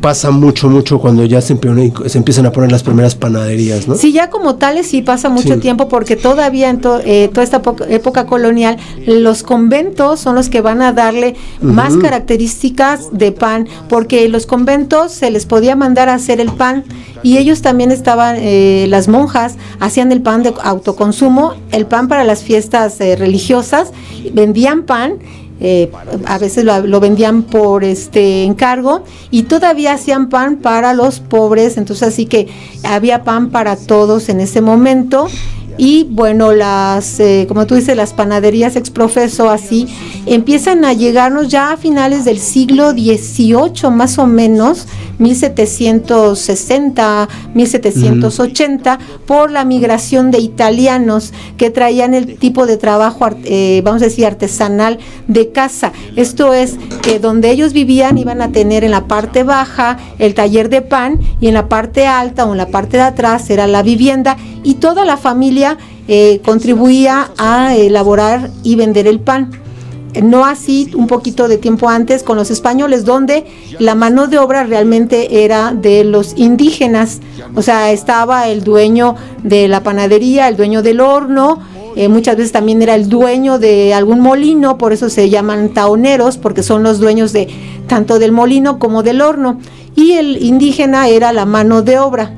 [0.00, 1.58] pasa mucho, mucho cuando ya se,
[2.06, 3.94] se, empiezan a poner las primeras panaderías, ¿no?
[3.94, 8.26] Sí, ya como tales sí pasa mucho tiempo porque todavía en eh, toda esta época
[8.26, 14.46] colonial los conventos son los que van a darle más características de pan porque los
[14.46, 16.84] conventos se les podía mandar a hacer el pan
[17.22, 22.24] y ellos también estaban, eh, las monjas hacían el pan de autoconsumo, el pan para
[22.24, 23.92] las fiestas eh, religiosas,
[24.32, 25.14] vendían pan
[25.64, 25.92] eh,
[26.26, 32.08] a veces lo, vendían por este encargo y todavía hacían pan para los pobres, entonces
[32.08, 32.48] así que
[32.82, 35.28] había pan para todos en ese momento
[35.78, 39.88] y bueno, las, eh, como tú dices, las panaderías exprofeso así,
[40.26, 44.86] empiezan a llegarnos ya a finales del siglo XVIII más o menos,
[45.18, 54.02] 1760, 1780, por la migración de italianos que traían el tipo de trabajo, eh, vamos
[54.02, 55.92] a decir, artesanal de casa.
[56.16, 60.68] Esto es que donde ellos vivían iban a tener en la parte baja el taller
[60.68, 63.82] de pan y en la parte alta o en la parte de atrás era la
[63.82, 69.50] vivienda y toda la familia eh, contribuía a elaborar y vender el pan.
[70.22, 73.46] No así un poquito de tiempo antes con los españoles, donde
[73.78, 77.20] la mano de obra realmente era de los indígenas.
[77.54, 81.60] O sea, estaba el dueño de la panadería, el dueño del horno,
[81.94, 86.38] eh, muchas veces también era el dueño de algún molino, por eso se llaman taoneros,
[86.38, 87.48] porque son los dueños de
[87.86, 89.60] tanto del molino como del horno.
[89.94, 92.32] Y el indígena era la mano de obra.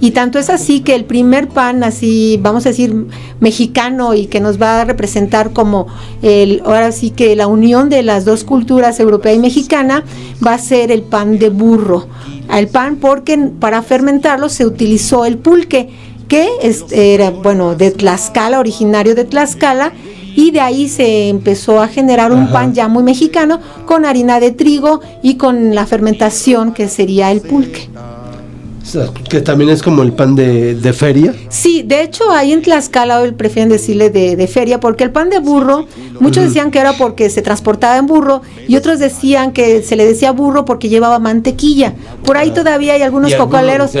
[0.00, 3.06] Y tanto es así que el primer pan, así vamos a decir,
[3.40, 5.86] mexicano y que nos va a representar como
[6.22, 10.04] el, ahora sí que la unión de las dos culturas, europea y mexicana,
[10.44, 12.06] va a ser el pan de burro.
[12.52, 15.88] El pan porque para fermentarlo se utilizó el pulque,
[16.28, 16.48] que
[16.92, 19.92] era, bueno, de Tlaxcala, originario de Tlaxcala,
[20.36, 24.50] y de ahí se empezó a generar un pan ya muy mexicano con harina de
[24.50, 27.88] trigo y con la fermentación que sería el pulque
[29.28, 31.34] que también es como el pan de, feria.
[31.48, 35.38] Sí, de hecho ahí en Tlaxcala hoy prefieren decirle de, feria porque el pan de
[35.38, 35.86] burro,
[36.20, 40.04] muchos decían que era porque se transportaba en burro y otros decían que se le
[40.04, 41.94] decía burro porque llevaba mantequilla.
[42.24, 42.54] Por ahí ah.
[42.54, 43.92] todavía hay algunos cocoleros.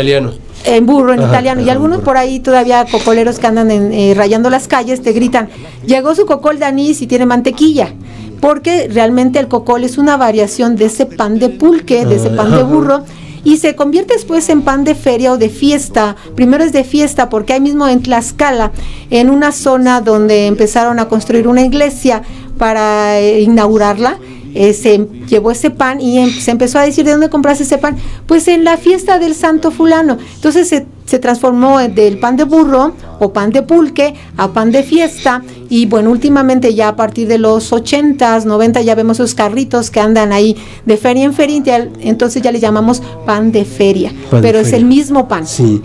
[0.66, 1.60] En burro, en italiano.
[1.60, 5.50] Y algunos por ahí todavía cocoleros que andan eh, rayando las calles te gritan,
[5.84, 7.92] llegó su cocol de anís y tiene mantequilla
[8.40, 12.50] porque realmente el cocol es una variación de ese pan de pulque, de ese pan
[12.50, 13.02] de burro,
[13.44, 16.16] y se convierte después en pan de feria o de fiesta.
[16.34, 18.72] Primero es de fiesta porque ahí mismo en Tlaxcala,
[19.10, 22.22] en una zona donde empezaron a construir una iglesia
[22.58, 24.18] para eh, inaugurarla,
[24.54, 27.78] eh, se llevó ese pan y em, se empezó a decir de dónde compras ese
[27.78, 30.16] pan, pues en la fiesta del santo fulano.
[30.36, 34.82] Entonces se, se transformó del pan de burro o pan de pulque a pan de
[34.82, 35.42] fiesta.
[35.68, 40.00] Y bueno, últimamente ya a partir de los 80s, 90 ya vemos esos carritos que
[40.00, 44.72] andan ahí de feria en feria, entonces ya le llamamos pan de feria, pero es
[44.72, 45.46] el mismo pan.
[45.46, 45.82] Sí,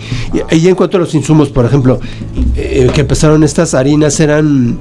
[0.51, 1.99] y, en cuanto a los insumos, por ejemplo,
[2.55, 4.77] eh, que empezaron estas harinas eran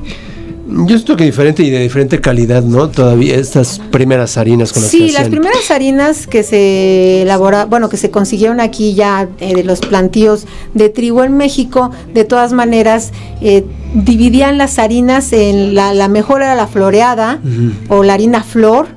[0.68, 2.88] yo estoy que diferente y de diferente calidad, ¿no?
[2.88, 7.96] Todavía estas primeras harinas con las Sí, las primeras harinas que se elabora, bueno, que
[7.96, 13.12] se consiguieron aquí ya eh, de los plantíos de trigo en México, de todas maneras
[13.40, 17.40] eh, dividían las harinas en la, la mejor era la floreada
[17.88, 18.88] o la harina flor,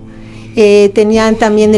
[0.58, 1.72] eh, tenían también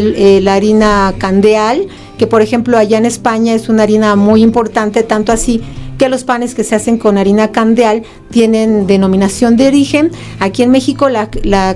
[0.44, 1.86] la harina candeal,
[2.18, 5.62] que por ejemplo allá en España es una harina muy importante, tanto así
[5.98, 10.10] que los panes que se hacen con harina candeal tienen denominación de origen.
[10.40, 11.28] Aquí en México la,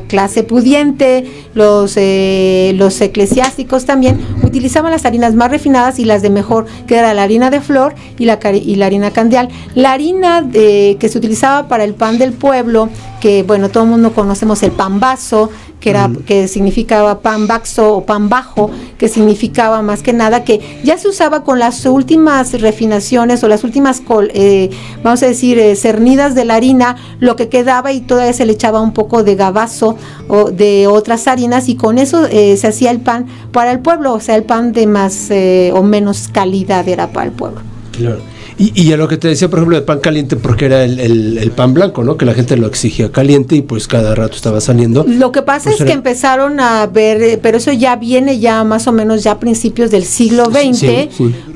[0.09, 6.31] clase pudiente, los, eh, los eclesiásticos también utilizaban las harinas más refinadas y las de
[6.31, 9.49] mejor, que era la harina de flor y la, la harina candeal.
[9.75, 12.89] La harina de, que se utilizaba para el pan del pueblo,
[13.21, 17.97] que bueno, todo el mundo conocemos el pan vaso, que era que significaba pan baxo
[17.97, 22.61] o pan bajo, que significaba más que nada que ya se usaba con las últimas
[22.61, 24.03] refinaciones o las últimas,
[24.35, 24.71] eh,
[25.03, 28.53] vamos a decir, eh, cernidas de la harina, lo que quedaba y todavía se le
[28.53, 29.97] echaba un poco de gabazo
[30.29, 34.15] o de otras harinas y con eso eh, se hacía el pan para el pueblo,
[34.15, 35.31] o sea, el pan de más
[35.73, 37.61] o menos calidad era para el pueblo.
[37.93, 38.38] Claro.
[38.61, 41.75] Y, a lo que te decía, por ejemplo, de pan caliente, porque era el, pan
[41.75, 42.17] blanco, ¿no?
[42.17, 45.05] Que la gente lo exigía caliente y pues cada rato estaba saliendo.
[45.07, 48.65] Lo que pasa pues es que empezaron a ver, eh, pero eso ya viene ya
[48.65, 51.09] más o menos ya a principios del siglo XX,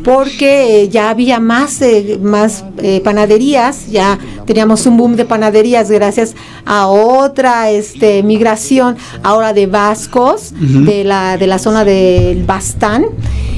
[0.04, 6.34] porque ya había más, eh, más eh, panaderías, ya teníamos un boom de panaderías gracias
[6.64, 13.06] a otra este, migración ahora de vascos de, la, de la zona del Bastán.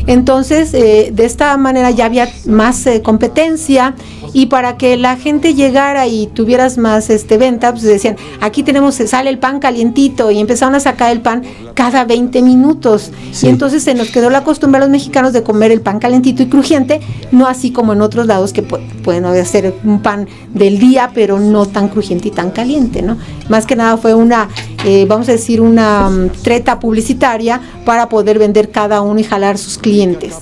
[0.07, 3.95] Entonces, de esta manera ya había más competencia
[4.35, 8.97] y para que la gente llegara y tuvieras más este venta, pues decían, aquí tenemos,
[8.97, 11.43] sale el pan calientito y empezaron a sacar el pan
[11.75, 13.13] cada 20 minutos.
[13.43, 16.43] Y entonces se nos quedó la costumbre a los mexicanos de comer el pan calientito
[16.43, 21.13] y crujiente, no así como en otros lados que pueden hacer un pan del día,
[21.15, 23.17] pero no tan crujiente y tan caliente, ¿no?
[23.49, 24.49] Más que nada fue una,
[24.85, 29.59] eh, vamos a decir, una mm, treta publicitaria para poder vender cada uno y jalar
[29.59, 30.35] sus clientes.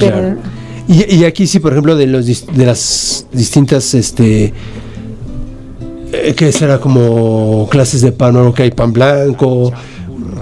[0.00, 0.36] Pero,
[0.92, 4.52] y, aquí sí, por ejemplo, de, los, de las distintas, este,
[6.12, 8.52] eh, que será como clases de pan, ¿no?
[8.52, 9.72] que hay pan blanco,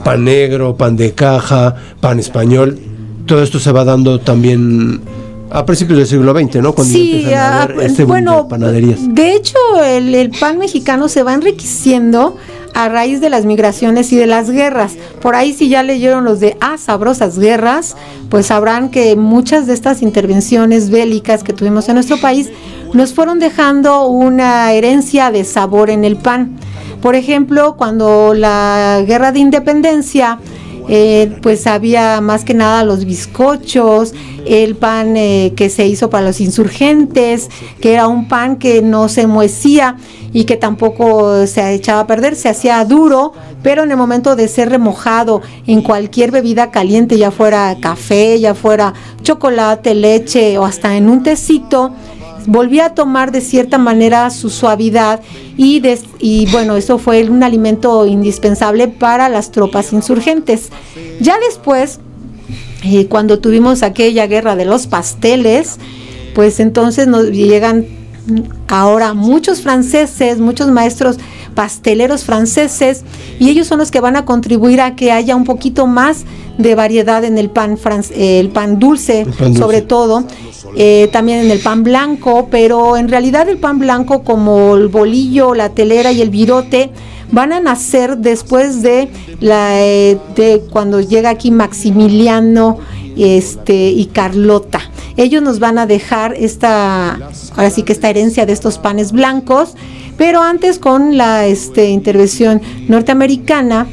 [0.04, 2.78] pan negro, pan de caja, pan español,
[3.26, 5.02] todo esto se va dando también
[5.50, 6.74] a principios del siglo XX, ¿no?
[6.74, 9.14] Cuando sí, a, este bueno, de panaderías.
[9.14, 12.37] De hecho, el, el, pan mexicano se va enriqueciendo
[12.74, 14.96] a raíz de las migraciones y de las guerras.
[15.20, 17.96] Por ahí si ya leyeron los de Ah, sabrosas guerras,
[18.28, 22.50] pues sabrán que muchas de estas intervenciones bélicas que tuvimos en nuestro país
[22.92, 26.59] nos fueron dejando una herencia de sabor en el pan.
[27.02, 30.38] Por ejemplo, cuando la guerra de independencia,
[30.88, 34.14] eh, pues había más que nada los bizcochos,
[34.46, 39.09] el pan eh, que se hizo para los insurgentes, que era un pan que no
[39.09, 39.96] se muecía
[40.33, 44.48] y que tampoco se echaba a perder, se hacía duro, pero en el momento de
[44.48, 50.96] ser remojado en cualquier bebida caliente, ya fuera café, ya fuera chocolate, leche o hasta
[50.96, 51.92] en un tecito,
[52.48, 55.20] volvía a tomar de cierta manera su suavidad
[55.58, 60.70] y, bueno, eso fue un alimento indispensable para las tropas insurgentes.
[61.20, 62.00] Ya después,
[62.84, 65.76] eh, cuando tuvimos aquella guerra de los pasteles,
[66.34, 67.87] pues entonces nos llegan
[68.66, 71.18] ahora muchos franceses, muchos maestros
[71.59, 73.03] pasteleros franceses,
[73.40, 76.25] y ellos son los que van a contribuir a que haya un poquito más
[76.57, 79.59] de variedad en el pan, fran- eh, el pan dulce, pan dulce.
[79.59, 80.23] sobre todo,
[80.77, 85.53] eh, también en el pan blanco, pero en realidad el pan blanco como el bolillo,
[85.57, 86.92] la telera y el virote
[87.33, 89.09] van a nacer después de
[89.40, 92.79] la eh, de cuando llega aquí Maximiliano
[93.16, 94.81] este y Carlota.
[95.16, 97.18] Ellos nos van a dejar esta
[97.57, 99.75] ahora sí que esta herencia de estos panes blancos,
[100.18, 103.87] pero antes con la este, intervención norteamericana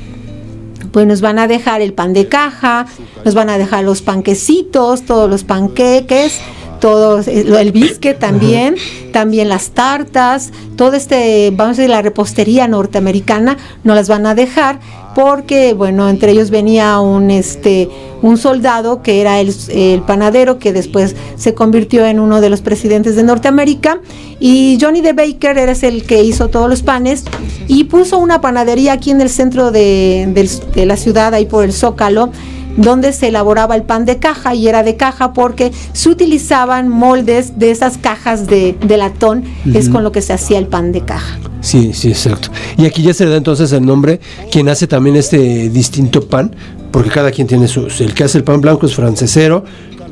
[0.91, 2.85] pues nos van a dejar el pan de caja,
[3.25, 6.39] nos van a dejar los panquecitos, todos los panqueques,
[6.79, 8.75] todos eh, el bisque también,
[9.11, 14.35] también las tartas, todo este, vamos a decir, la repostería norteamericana nos las van a
[14.35, 14.79] dejar
[15.15, 17.89] porque bueno, entre ellos venía un este
[18.21, 22.61] un soldado que era el, el panadero que después se convirtió en uno de los
[22.61, 23.99] presidentes de Norteamérica
[24.39, 27.23] y Johnny de Baker era el que hizo todos los panes
[27.67, 31.63] y puso una panadería aquí en el centro de, del- de la ciudad, ahí por
[31.63, 32.31] el Zócalo,
[32.77, 37.57] donde se elaboraba el pan de caja y era de caja porque se utilizaban moldes
[37.59, 41.01] de esas cajas de, de latón, es con lo que se hacía el pan de
[41.01, 41.37] caja.
[41.61, 42.49] Sí, sí, exacto.
[42.77, 44.19] Y aquí ya se le da entonces el nombre,
[44.51, 46.55] quien hace también este distinto pan,
[46.91, 49.63] porque cada quien tiene su, el que hace el pan blanco es francesero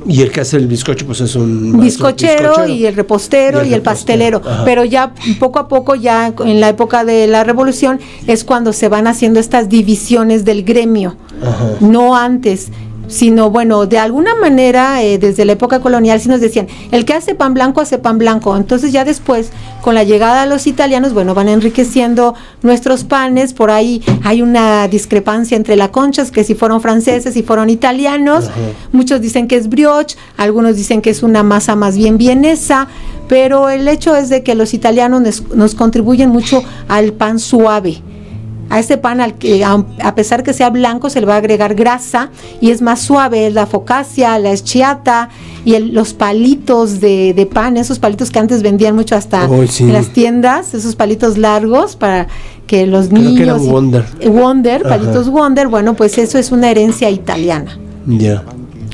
[0.08, 3.70] y el que hace el bizcocho pues es un bizcochero y el repostero Y y
[3.70, 4.42] el el, pastelero.
[4.46, 4.66] ajá.
[4.66, 8.90] Pero ya poco a poco, ya en la época de la revolución, es cuando se
[8.90, 11.16] van haciendo estas divisiones del gremio.
[11.46, 11.70] Ajá.
[11.82, 12.70] No antes
[13.08, 17.14] sino bueno, de alguna manera eh, desde la época colonial sí nos decían, el que
[17.14, 19.52] hace pan blanco hace pan blanco, entonces ya después
[19.82, 24.88] con la llegada de los italianos, bueno, van enriqueciendo nuestros panes, por ahí hay una
[24.88, 28.50] discrepancia entre la conchas, que si fueron franceses, si fueron italianos,
[28.92, 32.88] muchos dicen que es brioche, algunos dicen que es una masa más bien vienesa,
[33.28, 38.02] pero el hecho es de que los italianos nos, nos contribuyen mucho al pan suave
[38.70, 41.76] a ese pan al que a, pesar que sea blanco se le va a agregar
[41.76, 42.30] grasa
[42.62, 45.30] y es más suave, es la focacia, la eschiata
[45.66, 49.66] y el- los palitos de, de pan, esos palitos que antes vendían mucho hasta Oh,
[49.68, 49.84] sí.
[49.84, 52.28] en las tiendas, esos palitos largos para
[52.68, 54.06] que los Creo niños que eran Wonder.
[54.28, 54.98] Wonder, Ajá.
[54.98, 57.78] palitos Wonder, bueno, pues eso es una herencia italiana.
[58.08, 58.44] Ya,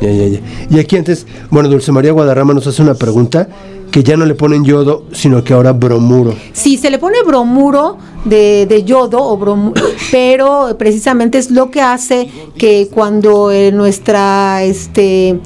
[0.01, 0.39] ya, ya, ya.
[0.69, 3.47] Y aquí antes, bueno, Dulce María Guadarrama nos hace una pregunta
[3.91, 6.33] que ya no le ponen yodo, sino que ahora bromuro.
[6.53, 9.73] Sí, se le pone bromuro de, de yodo, o bromu-
[10.11, 15.39] pero precisamente es lo que hace que cuando eh, nuestra, este,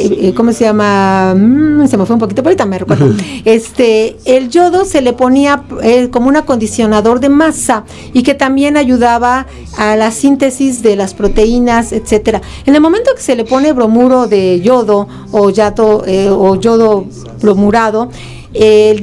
[0.00, 1.34] eh, eh, ¿cómo se llama?
[1.36, 3.14] Mm, se me fue un poquito, pero ahorita me recuerdo.
[3.44, 8.76] Este, el yodo se le ponía eh, como un acondicionador de masa y que también
[8.76, 12.40] ayudaba a la síntesis de las proteínas, etcétera.
[12.66, 17.06] En el momento que se le pone bromuro de yodo o, yato, eh, o yodo
[17.40, 18.10] bromurado,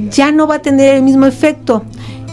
[0.09, 1.83] ya no va a tener el mismo efecto.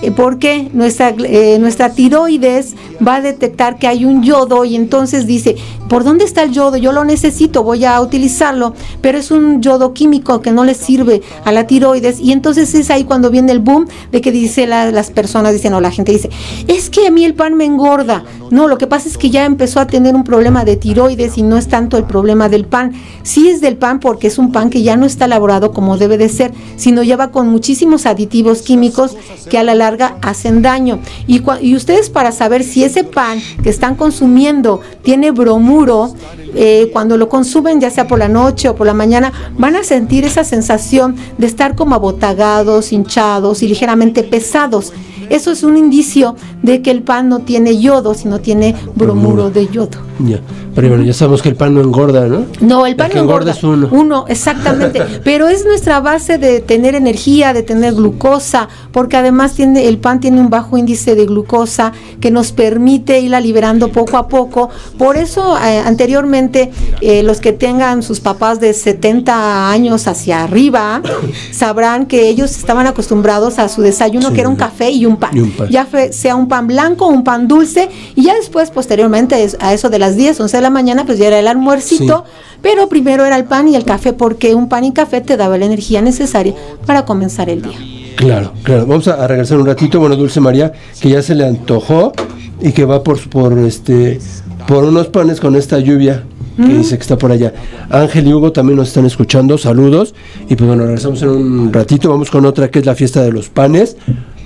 [0.06, 2.74] Eh, porque nuestra, eh, nuestra tiroides
[3.06, 5.56] va a detectar que hay un yodo y entonces dice,
[5.88, 6.76] ¿por dónde está el yodo?
[6.76, 11.22] Yo lo necesito, voy a utilizarlo, pero es un yodo químico que no le sirve
[11.44, 14.90] a la tiroides y entonces es ahí cuando viene el boom de que dice la-
[14.90, 16.30] las personas, dicen, o la gente dice,
[16.68, 18.24] es que a mí el pan me engorda.
[18.50, 21.42] No, lo que pasa es que ya empezó a tener un problema de tiroides y
[21.42, 22.92] no es tanto el problema del pan.
[23.22, 26.18] Sí es del pan porque es un pan que ya no está elaborado como debe
[26.18, 29.16] de ser, sino lleva con muchísimos aditivos químicos
[29.50, 31.00] que a la larga hacen daño.
[31.26, 31.42] Y,
[31.74, 36.14] ustedes para saber si ese pan que están consumiendo tiene bromuro,
[36.54, 39.84] eh, cuando lo consumen ya sea por la noche o por la mañana, van a
[39.84, 44.92] sentir esa sensación de estar como abotagados, hinchados y ligeramente pesados.
[45.30, 49.68] Eso es un indicio de que el pan no tiene yodo, sino tiene bromuro de
[49.68, 49.98] yodo.
[50.18, 50.40] Ya.
[50.74, 52.46] Pero bueno, ya sabemos que el pan no engorda, ¿no?
[52.60, 53.86] No, el pan no engorda engorda.
[53.86, 54.24] es uno.
[54.28, 55.00] exactamente.
[55.24, 60.18] Pero es nuestra base de tener energía, de tener glucosa, porque además tiene, el pan
[60.18, 64.68] tiene un bajo índice de glucosa que nos permite irla liberando poco a poco.
[64.98, 71.02] Por eso, eh, anteriormente, eh, los que tengan sus papás de 70 años hacia arriba,
[71.52, 74.34] sabrán que ellos estaban acostumbrados a su desayuno, Sí.
[74.34, 75.36] que era un café y un pan.
[75.36, 75.68] Y un pan.
[75.70, 79.90] Ya fue- sea un pan blanco, un pan dulce, y ya después, posteriormente, a eso
[79.90, 82.24] de las 10, 11 de la mañana, pues ya era el almuercito,
[82.62, 85.58] pero primero era el pan y el café, porque un pan y café te daba
[85.58, 86.54] la energía necesaria
[86.86, 87.78] para comenzar el día.
[88.16, 88.86] Claro, claro.
[88.86, 89.98] Vamos a, a regresar un ratito.
[89.98, 92.12] Bueno, Dulce María, que ya se le antojó
[92.60, 94.20] y que va por, por este
[94.68, 96.22] por unos panes con esta lluvia
[96.56, 97.52] que dice que está por allá.
[97.90, 100.14] Ángel y Hugo también nos están escuchando, saludos.
[100.48, 103.32] Y pues bueno, regresamos en un ratito, vamos con otra que es la fiesta de
[103.32, 103.96] los panes,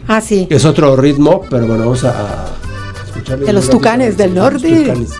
[0.08, 0.46] Ah, sí.
[0.50, 2.46] es otro ritmo, pero bueno, vamos a, a
[3.06, 4.84] escucharles De los tucanes del los norte.
[4.84, 5.10] tucanes.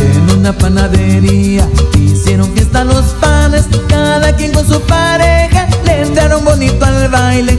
[0.00, 1.68] En una panadería
[1.98, 7.58] hicieron fiesta los panes, cada quien con su pareja le entraron bonito al baile.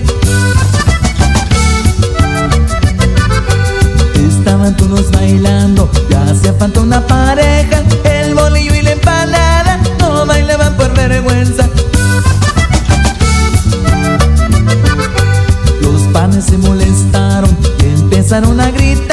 [4.78, 10.94] Todos bailando, ya hacía falta una pareja, el bolillo y la empanada no bailaban por
[10.94, 11.70] vergüenza.
[15.82, 19.11] Los panes se molestaron y empezaron a gritar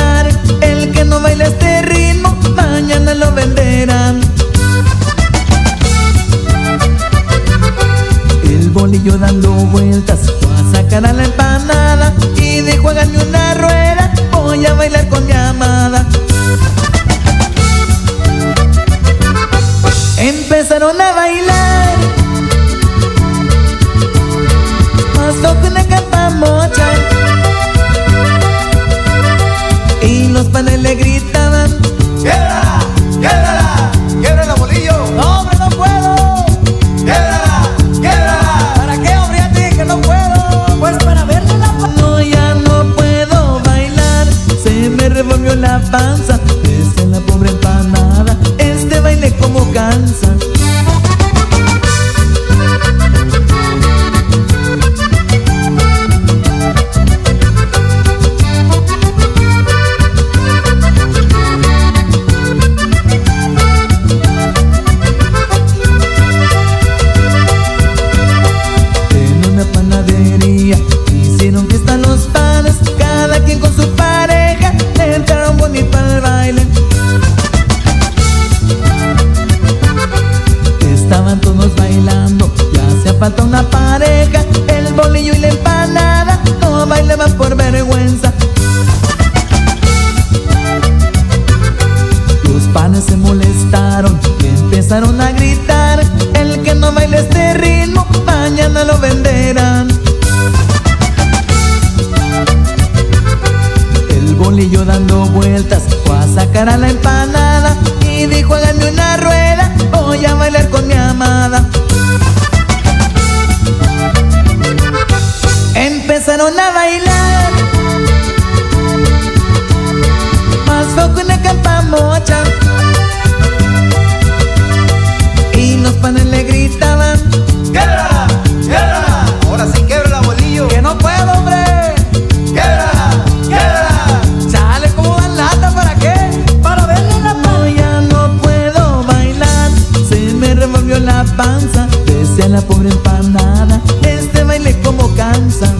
[142.46, 145.74] la pobre empanada Este baile como cansa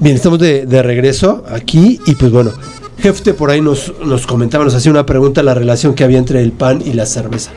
[0.00, 2.50] Bien, estamos de, de regreso aquí y pues bueno,
[2.98, 6.42] Jefte por ahí nos, nos comentaba, nos hacía una pregunta la relación que había entre
[6.42, 7.52] el pan y la cerveza.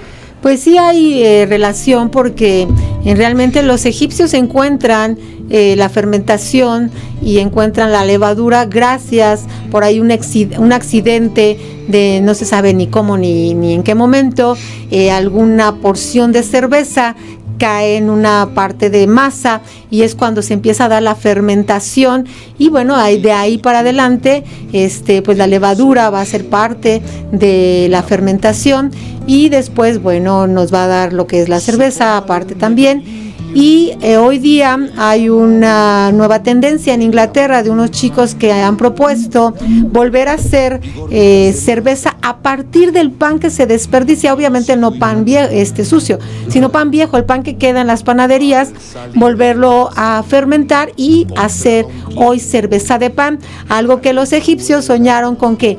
[0.45, 2.67] Pues sí hay eh, relación porque
[3.03, 5.17] eh, realmente los egipcios encuentran
[5.49, 10.11] eh, la fermentación y encuentran la levadura gracias por ahí un,
[10.59, 14.55] un accidente de no se sabe ni cómo ni, ni en qué momento,
[14.91, 17.15] eh, alguna porción de cerveza
[17.57, 22.27] cae en una parte de masa y es cuando se empieza a dar la fermentación.
[22.57, 24.43] Y bueno de ahí para adelante
[24.73, 27.01] este pues la levadura va a ser parte
[27.31, 28.91] de la fermentación
[29.27, 33.24] y después bueno nos va a dar lo que es la cerveza aparte también
[33.55, 38.75] y eh, hoy día hay una nueva tendencia en Inglaterra de unos chicos que han
[38.75, 39.53] propuesto
[39.93, 45.23] volver a hacer eh, cerveza a partir del pan que se desperdicia, obviamente no pan
[45.23, 48.73] viejo, este sucio, sino pan viejo, el pan que queda en las panaderías,
[49.15, 51.85] volverlo a fermentar y hacer
[52.17, 53.39] hoy cerveza de pan,
[53.69, 55.77] algo que los egipcios soñaron con que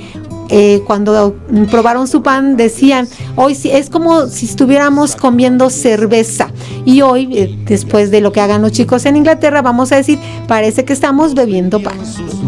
[0.49, 1.34] eh, cuando
[1.70, 6.51] probaron su pan decían, hoy sí, es como si estuviéramos comiendo cerveza.
[6.84, 10.18] Y hoy, eh, después de lo que hagan los chicos en Inglaterra, vamos a decir,
[10.47, 11.99] parece que estamos bebiendo pan.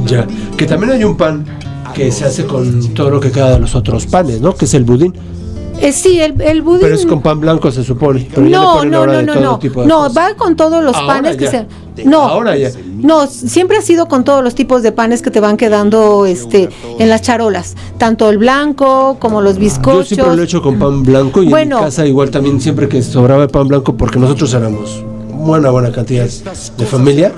[0.06, 0.26] Ya,
[0.56, 1.44] que también hay un pan
[1.94, 4.54] que se hace con todo lo que queda de los otros panes, ¿no?
[4.54, 5.14] Que es el budín.
[5.80, 6.80] Eh, sí, el, el budín...
[6.82, 8.28] Pero es con pan blanco, se supone.
[8.34, 9.58] Pero ya le no, ponen no, ahora no, de no, todo no.
[9.58, 10.16] tipo de No, cosas.
[10.16, 11.66] va con todos los Ahora panes que se.
[12.04, 12.70] No, Ahora ya.
[12.98, 16.68] No, siempre ha sido con todos los tipos de panes que te van quedando este
[16.98, 20.08] en las charolas, tanto el blanco como los Yo bizcochos.
[20.08, 21.76] siempre lo he hecho con pan blanco y Bueno.
[21.78, 25.04] en mi casa igual también siempre que sobraba el pan blanco porque nosotros éramos
[25.38, 27.32] buena buena cantidad de familia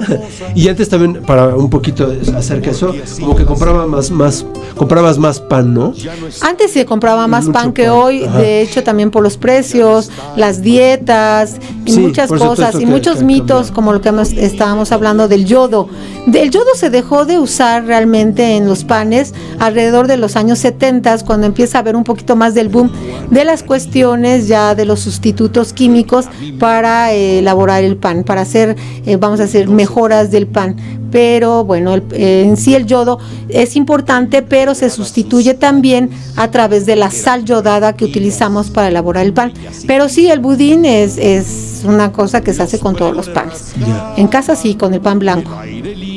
[0.55, 4.44] y antes también para un poquito acerca de eso como que compraba más más
[4.76, 5.92] comprabas más pan no
[6.40, 8.38] Antes se compraba más Mucho pan que pan, hoy, ajá.
[8.38, 13.18] de hecho también por los precios, las dietas y Sí, muchas cosas y que- muchos
[13.18, 15.88] que mitos como lo que estábamos hablando del yodo.
[16.26, 21.18] Del yodo se dejó de usar realmente en los panes alrededor de los años 70
[21.24, 22.90] cuando empieza a haber un poquito más del boom
[23.30, 26.26] de las cuestiones ya de los sustitutos químicos
[26.59, 28.76] para eh, elaborar el pan, para hacer,
[29.07, 30.76] eh, vamos a hacer mejoras del pan.
[31.11, 33.18] Pero bueno, el- eh, en sí el yodo
[33.49, 38.88] es importante, pero se sustituye también a través de la sal yodada que utilizamos para
[38.88, 39.53] elaborar el pan.
[39.88, 43.72] Pero sí, el budín es, es una cosa que se hace con todos los panes.
[44.16, 45.51] En casa sí, con el pan blanco.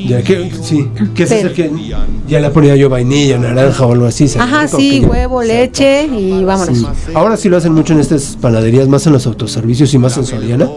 [0.06, 1.70] Ya que sí que el que
[2.28, 6.44] ya le ponía yo vainilla naranja o algo así se Ajá, sí, huevo, leche y
[6.44, 6.78] vámonos.
[6.78, 6.86] Sí.
[7.14, 10.24] Ahora sí lo hacen mucho en estas panaderías, más en los autoservicios y más en
[10.24, 10.68] Soriana.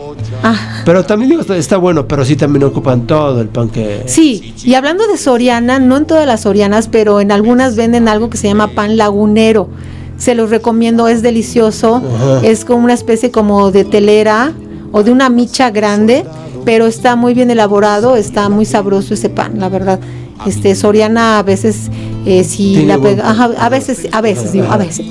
[0.43, 4.03] Ah, Pero también digo, está, está bueno, pero sí también ocupan todo el pan que...
[4.05, 8.29] Sí, y hablando de Soriana, no en todas las Sorianas, pero en algunas venden algo
[8.29, 9.69] que se llama pan lagunero.
[10.17, 11.95] Se los recomiendo, es delicioso.
[11.97, 12.41] Ajá.
[12.45, 14.53] Es como una especie como de telera
[14.91, 16.25] o de una micha grande,
[16.67, 20.01] pero está muy bien elaborado, está muy sabroso ese pan, la verdad.
[20.45, 21.89] Este Soriana a veces
[22.25, 25.05] eh, sí Tiene la pega, ajá, a veces, a veces digo, a veces.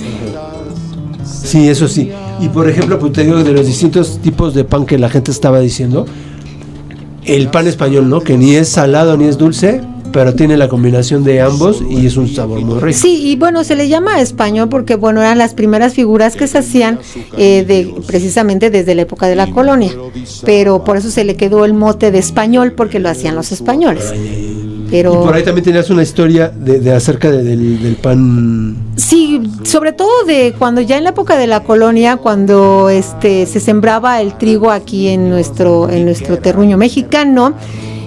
[1.24, 2.10] Sí, eso sí.
[2.42, 5.30] Y por ejemplo, pues te digo de los distintos tipos de pan que la gente
[5.30, 6.04] estaba diciendo,
[7.24, 8.20] el pan español, ¿no?
[8.20, 9.80] Que ni es salado ni es dulce,
[10.16, 12.96] pero tiene la combinación de ambos y es un sabor muy rico.
[12.98, 16.56] Sí, y bueno, se le llama español porque, bueno, eran las primeras figuras que se
[16.56, 16.98] hacían
[17.36, 19.92] eh, de, precisamente desde la época de la colonia.
[20.46, 24.14] Pero por eso se le quedó el mote de español porque lo hacían los españoles.
[24.88, 28.74] Pero Y por ahí también tenías una historia de, de acerca de- del, del pan.
[28.96, 33.60] sí, sobre todo de cuando ya en la época de la colonia, cuando este se
[33.60, 37.52] sembraba el trigo aquí en nuestro en nuestro terruño mexicano,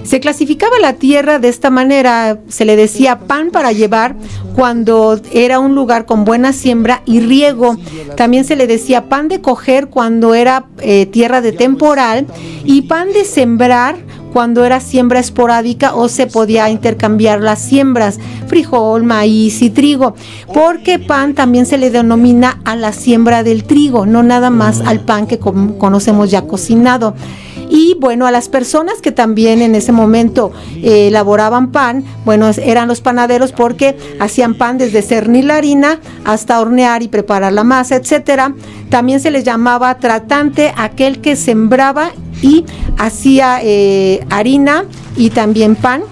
[0.04, 4.16] se clasificaba la tierra de esta manera, se le decía pan para llevar
[4.54, 7.76] cuando era un lugar con buena siembra y riego.
[8.16, 12.26] También se le decía pan de coger cuando era eh, tierra de temporal
[12.64, 13.96] y pan de sembrar
[14.32, 20.14] cuando era siembra esporádica o se podía intercambiar las siembras, frijol, maíz y trigo,
[20.52, 25.00] porque pan también se le denomina a la siembra del trigo, no nada más al
[25.00, 27.14] pan que conocemos ya cocinado.
[27.70, 30.52] Y bueno, a las personas que también en ese momento
[30.82, 36.60] eh, elaboraban pan, bueno, eran los panaderos porque hacían pan desde cernir la harina hasta
[36.60, 38.54] hornear y preparar la masa, etcétera.
[38.90, 42.10] También se les llamaba tratante aquel que sembraba
[42.42, 42.64] y
[42.98, 44.84] hacía eh, harina
[45.16, 46.02] y también pan.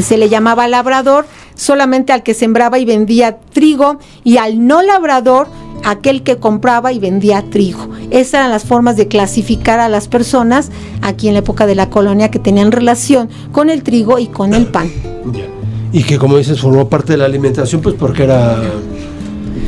[0.00, 5.46] Se le llamaba labrador solamente al que sembraba y vendía trigo y al no labrador
[5.82, 7.88] aquel que compraba y vendía trigo.
[8.10, 10.70] Esas eran las formas de clasificar a las personas
[11.02, 14.54] aquí en la época de la colonia que tenían relación con el trigo y con
[14.54, 14.90] el pan.
[15.92, 18.60] Y que como dices, formó parte de la alimentación, pues porque era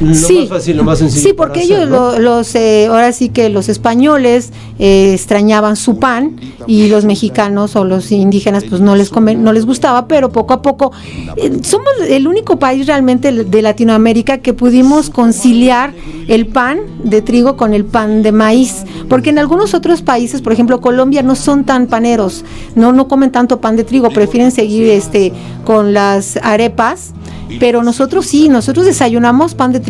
[0.01, 0.40] lo Sí.
[0.40, 1.22] más fácil, lo más sencillo.
[1.28, 2.12] Sí, porque hacer, ellos, ¿no?
[2.12, 6.36] lo- los, eh, ahora sí que los españoles eh, extrañaban su pan
[6.66, 10.53] y los mexicanos o los indígenas pues no les come- no les gustaba, pero poco
[10.55, 10.92] a poco
[11.36, 15.94] eh, somos el único país realmente de Latinoamérica que pudimos conciliar
[16.28, 20.53] el pan de trigo con el pan de maíz, porque en algunos otros países, por
[20.53, 22.44] ejemplo Colombia, no son tan paneros,
[22.74, 25.32] no no comen tanto pan de trigo, prefieren seguir este
[25.64, 27.12] con las arepas
[27.61, 29.86] pero nosotros sí, nosotros desayunamos pan de trigo,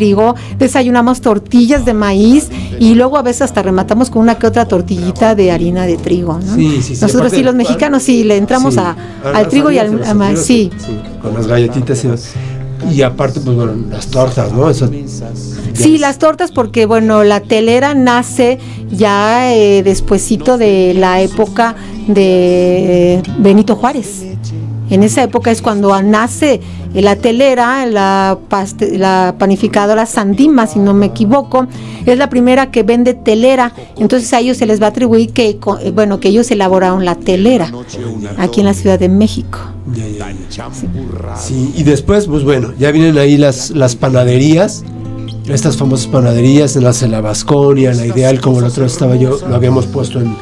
[0.59, 5.35] desayunamos tortillas de maíz y luego a veces hasta rematamos con una que otra tortillita
[5.35, 6.39] de harina de trigo.
[6.39, 6.55] ¿no?
[6.55, 8.81] Sí, sí, sí, nosotros aparte sí, los mexicanos sí, le entramos Sí.
[8.81, 8.97] a-
[9.35, 10.71] al trigo y al maíz, sí.
[11.23, 12.09] Con las galletitas y,
[12.93, 14.69] y aparte, pues bueno, las tortas, ¿no?
[14.71, 14.89] Eso,
[15.73, 18.59] Sí, las tortas porque bueno, la telera nace
[18.91, 21.75] ya eh, despuesito de la época
[22.07, 24.23] de eh, Benito Juárez.
[24.89, 26.61] En esa época es cuando nace
[26.95, 31.67] la telera, la, paste- la panificadora Sandima, si no me equivoco,
[32.07, 33.73] es la primera que vende telera.
[33.99, 37.05] Entonces a ellos se les va a atribuir que, co- eh, bueno, que ellos elaboraron
[37.05, 37.71] la telera
[38.39, 39.59] aquí en la Ciudad de México.
[39.95, 40.69] Ya, ya, ya.
[41.37, 44.85] Sí, y después, pues bueno, ya vienen ahí las, las panaderías,
[45.49, 49.87] estas famosas panaderías, en la Vasconia, la Ideal, como el otro estaba yo, lo habíamos
[49.87, 50.35] puesto en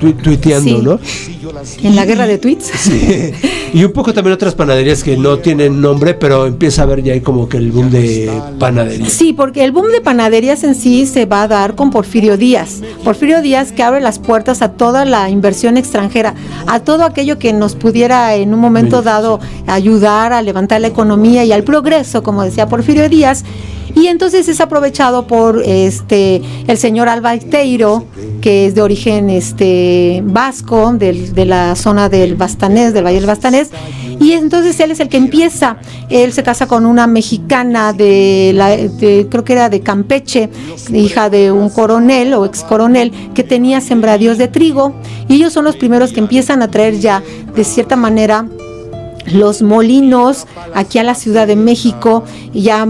[0.00, 0.82] tu- tuiteando, Sí.
[0.82, 1.43] ¿no?
[1.82, 2.70] En la guerra de tweets.
[2.84, 3.32] Sí.
[3.72, 7.12] Y un poco también otras panaderías que no tienen nombre, pero empieza a haber ya
[7.12, 9.08] ahí como que el boom de panadería.
[9.08, 12.82] Sí, porque el boom de panaderías en sí se va a dar con Porfirio Díaz.
[13.02, 16.34] Porfirio Díaz que abre las puertas a toda la inversión extranjera,
[16.68, 21.44] a todo aquello que nos pudiera en un momento dado ayudar a levantar la economía
[21.44, 23.44] y al progreso, como decía Porfirio Díaz.
[23.96, 28.04] Y entonces es aprovechado por este el señor Albaiteiro,
[28.40, 33.26] que es de origen este vasco, del- de la zona del Bastanés, del Valle del
[33.26, 33.70] Bastanés,
[34.20, 35.76] y entonces él es el que empieza.
[36.08, 40.48] Él se casa con una mexicana de, la, de- creo que era de Campeche,
[40.92, 44.94] hija de un coronel o ex coronel que tenía sembradíos de trigo,
[45.28, 47.22] y ellos son los primeros que empiezan a traer ya
[47.54, 48.46] de cierta manera
[49.26, 52.86] los molinos aquí a la Ciudad de México, ya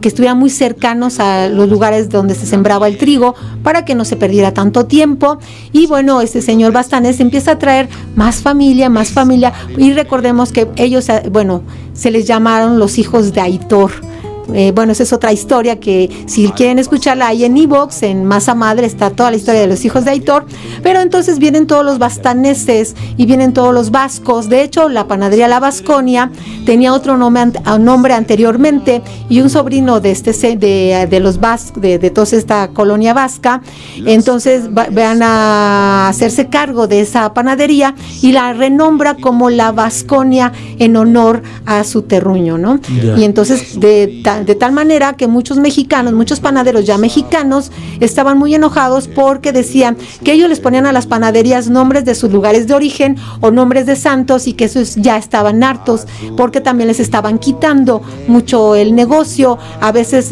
[0.00, 4.04] que estuvieran muy cercanos a los lugares donde se sembraba el trigo para que no
[4.04, 5.38] se perdiera tanto tiempo.
[5.72, 9.52] Y bueno, este señor Bastanés empieza a traer más familia, más familia.
[9.76, 11.62] Y recordemos que ellos, eh, bueno,
[11.94, 14.11] se les llamaron los hijos de Aitor.
[14.54, 18.54] Eh, bueno, esa es otra historia que si quieren escucharla ahí en Evox, en Masa
[18.54, 20.46] Madre está toda la historia de los hijos de Aitor,
[20.82, 25.48] pero entonces vienen todos los bastaneses y vienen todos los vascos, de hecho la panadería
[25.48, 26.30] La Vasconia
[26.66, 31.98] tenía otro nombre, anteriormente y un sobrino de este se- de, de los vas de,
[31.98, 33.62] de toda esta colonia vasca,
[34.06, 40.52] entonces va- van a hacerse cargo de esa panadería y la renombra como La Vasconia
[40.78, 42.78] en honor a su terruño, ¿no?
[43.18, 47.70] Y entonces, de, ta- de tal manera que muchos mexicanos, muchos panaderos ya mexicanos,
[48.00, 52.32] estaban muy enojados porque decían que ellos les ponían a las panaderías nombres de sus
[52.32, 56.88] lugares de origen o nombres de santos y que esos ya estaban hartos porque también
[56.88, 59.58] les estaban quitando mucho el negocio.
[59.80, 60.30] A veces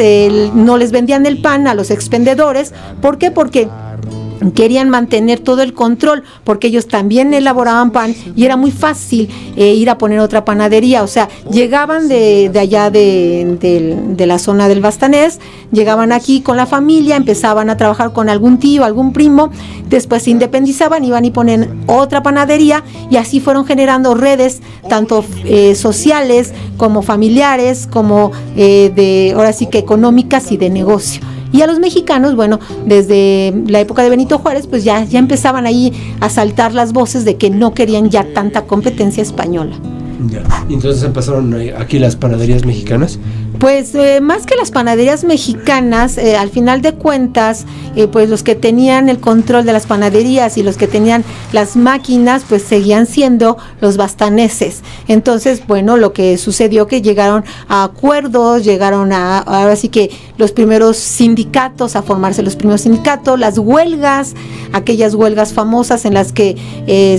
[0.54, 2.72] no les vendían el pan a los expendedores.
[3.00, 3.30] ¿Por qué?
[3.30, 3.68] Porque
[4.54, 9.74] querían mantener todo el control porque ellos también elaboraban pan y era muy fácil eh,
[9.74, 14.68] ir a poner otra panadería, o sea, llegaban de, de allá de, de la zona
[14.68, 15.40] del Bastanés,
[15.72, 19.50] llegaban aquí con la familia, empezaban a trabajar con algún tío, algún primo,
[19.88, 25.74] después se independizaban, iban y ponen otra panadería y así fueron generando redes tanto eh,
[25.74, 31.20] sociales como familiares, como eh, de, ahora sí que económicas y de negocio.
[31.52, 35.66] Y a los mexicanos, bueno, desde la época de Benito Juárez, pues ya, ya empezaban
[35.66, 39.76] ahí a saltar las voces de que no querían ya tanta competencia española.
[40.28, 40.42] Ya.
[40.68, 43.18] Entonces empezaron aquí las panaderías mexicanas.
[43.60, 48.42] Pues eh, más que las panaderías mexicanas, eh, al final de cuentas, eh, pues los
[48.42, 53.04] que tenían el control de las panaderías y los que tenían las máquinas, pues seguían
[53.04, 54.80] siendo los bastaneses.
[55.08, 60.52] Entonces, bueno, lo que sucedió que llegaron a acuerdos, llegaron a, ahora sí que los
[60.52, 64.36] primeros sindicatos, a formarse los primeros sindicatos, las huelgas,
[64.72, 66.56] aquellas huelgas famosas en las que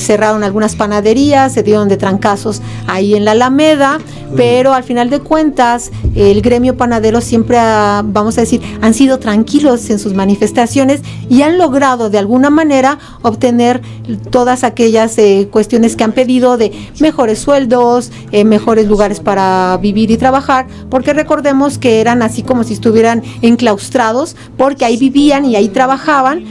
[0.01, 3.99] cerraron algunas panaderías, se dieron de trancazos ahí en la Alameda,
[4.35, 5.91] pero al final de cuentas
[6.31, 11.41] el gremio panadero siempre, ha, vamos a decir, han sido tranquilos en sus manifestaciones y
[11.41, 13.81] han logrado de alguna manera obtener
[14.29, 20.11] todas aquellas eh, cuestiones que han pedido de mejores sueldos, eh, mejores lugares para vivir
[20.11, 25.55] y trabajar, porque recordemos que eran así como si estuvieran enclaustrados, porque ahí vivían y
[25.55, 26.43] ahí trabajaban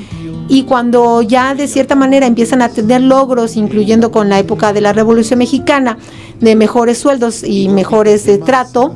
[0.50, 4.80] y cuando ya de cierta manera empiezan a tener logros, incluyendo con la época de
[4.80, 5.96] la Revolución Mexicana,
[6.40, 8.92] de mejores sueldos y mejores de trato,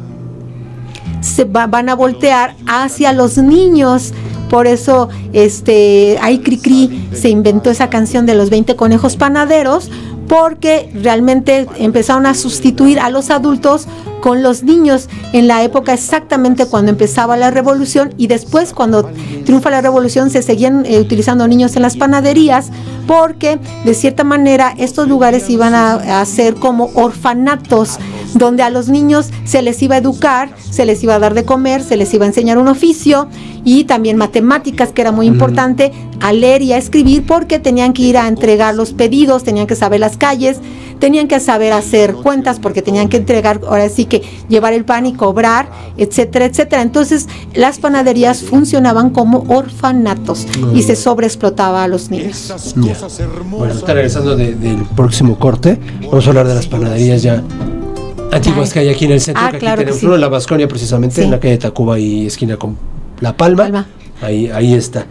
[1.25, 4.13] se va- van a voltear hacia los niños.
[4.51, 9.91] Por eso, este, ahí Cricri se inventó esa canción de los 20 conejos panaderos,
[10.29, 13.87] porque realmente empezaron a sustituir a los adultos
[14.21, 19.11] con los niños en la época exactamente cuando empezaba la revolución y después cuando
[19.45, 22.71] triunfa la revolución se seguían eh, utilizando niños en las panaderías
[23.07, 27.99] porque de cierta manera estos lugares iban a, a ser como orfanatos
[28.33, 31.45] donde a los niños se les iba a educar, se les iba a dar de
[31.45, 33.29] comer, se les iba a enseñar un oficio
[33.65, 35.93] y también matemáticas que era muy importante,
[36.25, 39.77] a leer y a escribir porque tenían que ir a entregar los pedidos, tenían que
[39.77, 40.57] saber las calles,
[40.99, 45.05] tenían que saber hacer cuentas porque tenían que entregar, ahora sí que llevar el pan
[45.05, 45.69] y cobrar,
[45.99, 46.81] etcétera, etcétera.
[46.81, 52.55] Entonces las panaderías funcionaban como orfanatos y se sobreexplotaba a los niños.
[53.51, 55.79] Bueno, está regresando de- del próximo corte.
[56.11, 57.43] Vamos a hablar de las panaderías ya
[58.33, 59.43] antiguas que hay aquí en el centro.
[59.45, 60.07] Ah, que aquí claro que tenemos sí.
[60.07, 61.23] uno en la Vasconia, precisamente, Sí.
[61.23, 62.79] en la calle Tacuba y esquina con
[63.21, 63.87] La Palma.
[64.23, 65.05] Ahí, ahí está.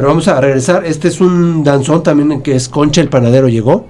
[0.00, 0.86] Pero vamos a regresar.
[0.86, 3.84] Este es un danzón también que es Concha el Panadero llegó.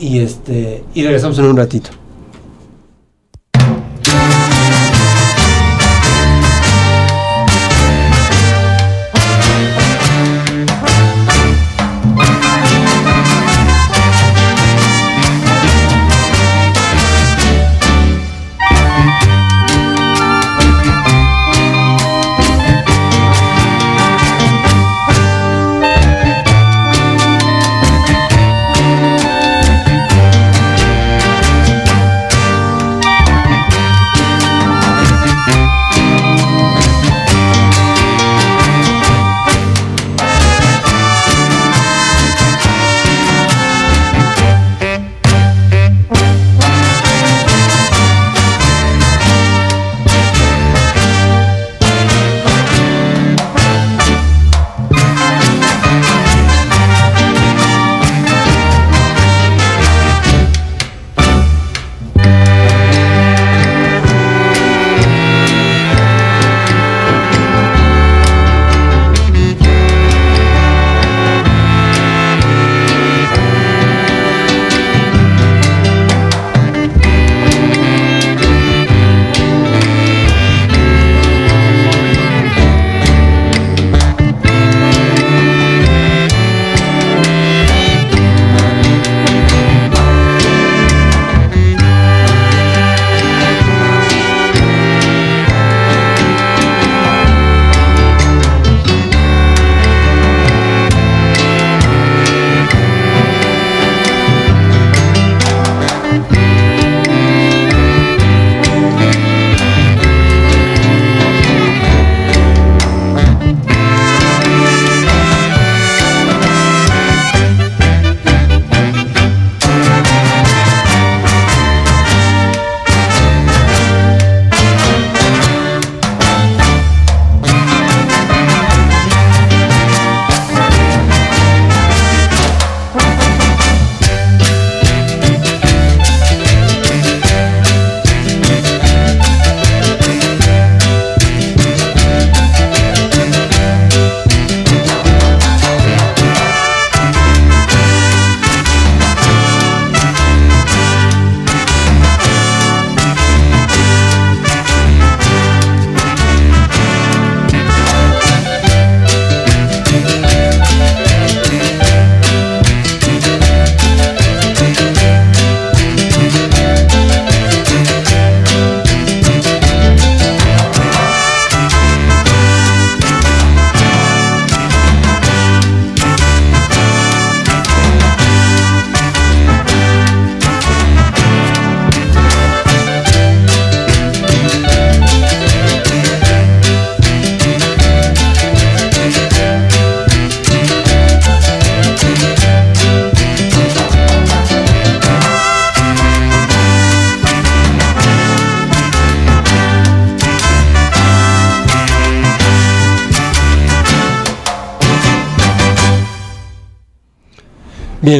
[0.00, 1.90] Y este y regresamos en un ratito.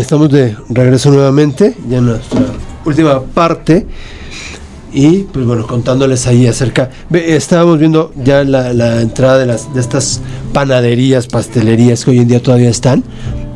[0.09, 2.41] Estamos de regreso nuevamente, ya en nuestra
[2.87, 3.87] última parte.
[4.91, 6.89] Y pues bueno, contándoles ahí acerca.
[7.13, 10.23] Estábamos viendo ya la, la entrada de, las, de estas
[10.55, 13.05] panaderías, pastelerías que hoy en día todavía están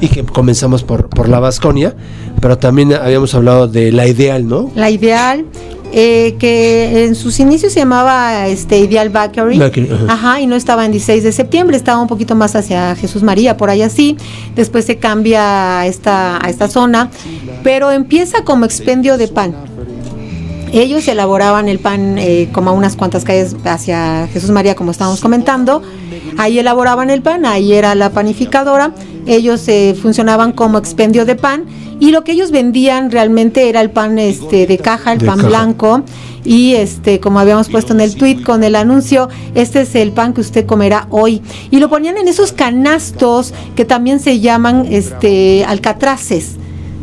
[0.02, 1.94] y que comenzamos por, por la Vasconia,
[2.38, 4.70] pero también habíamos hablado de la ideal, ¿no?
[4.74, 5.46] La ideal,
[5.92, 9.58] eh, que en sus inicios se llamaba este Ideal Bakery.
[9.58, 10.12] Bakery, ajá.
[10.12, 13.56] Ajá, y no estaba en 16 de septiembre, estaba un poquito más hacia Jesús María,
[13.56, 14.16] por ahí así.
[14.54, 17.10] Después se cambia a esta, a esta zona,
[17.62, 19.54] pero empieza como expendio de pan.
[20.72, 25.20] Ellos elaboraban el pan eh, como a unas cuantas calles hacia Jesús María, como estábamos
[25.20, 25.82] comentando.
[26.38, 28.94] Ahí elaboraban el pan, ahí era la panificadora.
[29.26, 31.64] Ellos eh, funcionaban como expendio de pan
[32.00, 35.36] y lo que ellos vendían realmente era el pan este de caja, el De pan
[35.36, 35.48] caja.
[35.48, 36.02] blanco
[36.44, 40.32] y este como habíamos puesto en el tweet con el anuncio, este es el pan
[40.34, 45.64] que usted comerá hoy y lo ponían en esos canastos que también se llaman este
[45.64, 46.56] alcatraces.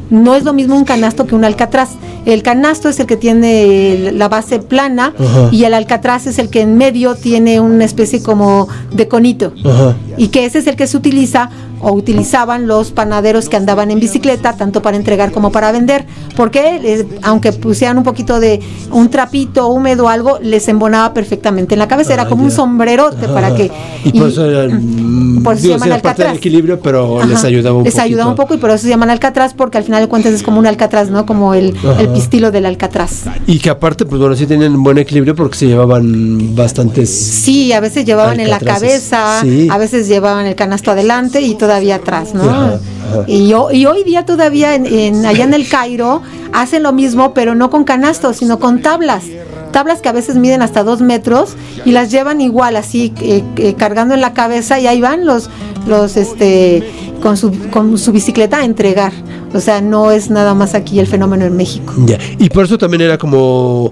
[0.10, 1.92] No es lo mismo un canasto que un alcatraz.
[2.26, 5.50] El canasto es el que tiene la base plana Ajá.
[5.52, 9.54] y el alcatraz es el que en medio tiene una especie como de conito.
[9.64, 9.96] Ajá.
[10.20, 11.50] Y que ese es el que se utiliza
[11.82, 16.06] o utilizaban los panaderos que andaban en bicicleta, tanto para entregar como para vender.
[16.36, 18.60] Porque eh, aunque pusieran un poquito de
[18.92, 22.14] un trapito húmedo o algo, les embonaba perfectamente en la cabeza.
[22.14, 23.72] Era Ah, como un sombrerote para que.
[24.04, 27.24] Y por eso eran, por eso se digo, llaman sí, era parte del equilibrio, pero
[27.26, 28.04] les Ajá, ayudaba un les poquito.
[28.06, 30.44] ayudaba un poco y por eso se llaman alcatraz porque al final de cuentas es
[30.44, 31.26] como un alcatraz, ¿no?
[31.26, 33.24] Como el, el pistilo del alcatraz.
[33.48, 37.10] Y que aparte, pues bueno, sí tenían buen equilibrio porque se llevaban bastantes.
[37.10, 39.10] Sí, a veces llevaban en la Alcatraces.
[39.10, 39.68] cabeza, Sí.
[39.72, 42.44] a veces llevaban el canasto adelante y todavía atrás, ¿no?
[42.44, 43.24] Ajá, ajá.
[43.28, 47.34] Y, ho- y hoy día todavía en, en- allá en el Cairo hacen lo mismo,
[47.34, 49.24] pero no con canastos, sino con tablas.
[49.72, 51.52] Tablas que a veces miden hasta dos metros
[51.86, 55.50] y las llevan igual, así eh, eh, cargando en la cabeza y ahí van los,
[55.88, 56.84] los este,
[57.22, 59.14] con su, con su bicicleta a entregar.
[59.54, 61.94] O sea, no es nada más aquí el fenómeno en México.
[62.06, 62.18] Ya.
[62.40, 63.92] Y por eso también era como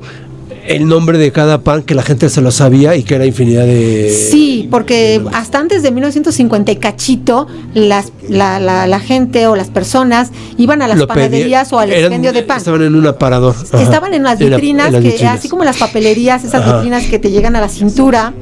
[0.68, 3.66] el nombre de cada pan que la gente se lo sabía y que era infinidad
[3.66, 4.10] de.
[4.32, 9.70] Sí, porque hasta antes de 1950 y cachito, las, la, la, la gente o las
[9.70, 12.58] personas iban a las lo pedía- panaderías o al eran- expendio de pan.
[12.58, 13.56] Estaban en un aparador.
[13.72, 13.82] Ajá.
[13.82, 16.76] Estaban en las En la- vitrinas, en que, así como las papelerías, esas Ajá.
[16.78, 18.34] vitrinas que te llegan a la cintura.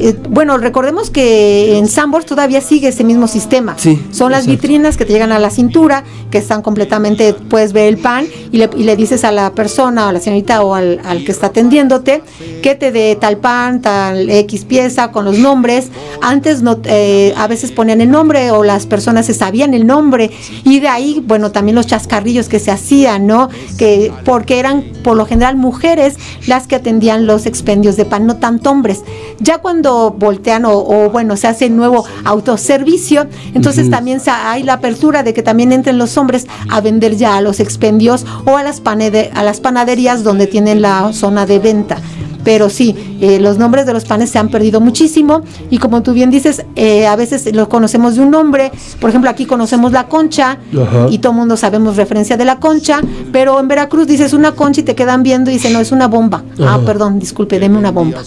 [0.00, 3.74] Eh, bueno, recordemos que en Sambors todavía sigue ese mismo sistema.
[3.78, 4.62] Sí, Son las exacto.
[4.62, 8.58] vitrinas que te llegan a la cintura, que están completamente, puedes ver el pan y
[8.58, 11.32] le, y le dices a la persona o a la señorita o al, al que
[11.32, 12.22] está atendiéndote
[12.62, 15.88] que te dé tal pan, tal X pieza con los nombres.
[16.20, 20.30] Antes no, eh, a veces ponían el nombre o las personas se sabían el nombre
[20.64, 23.48] y de ahí, bueno, también los chascarrillos que se hacían, ¿no?
[23.78, 26.16] Que porque eran por lo general mujeres
[26.46, 29.02] las que atendían los expendios de pan, no tanto hombres.
[29.40, 29.87] Ya cuando
[30.18, 35.32] voltean o, o, bueno, se hace nuevo autoservicio, entonces también se- hay la apertura de
[35.34, 39.30] que también entren los hombres a vender ya a los expendios o a las, panede-
[39.34, 41.98] a las panaderías donde tienen la zona de venta.
[42.44, 46.14] Pero sí, eh, los nombres de los panes se han perdido muchísimo y como tú
[46.14, 48.72] bien dices, eh, a veces lo conocemos de un nombre.
[49.00, 51.08] Por ejemplo, aquí conocemos la concha Ajá.
[51.10, 53.00] y todo el mundo sabemos referencia de la concha,
[53.32, 56.06] pero en Veracruz dices una concha y te quedan viendo y dicen, no, es una
[56.08, 56.42] bomba.
[56.60, 58.20] Ah, perdón, disculpe, deme una bomba.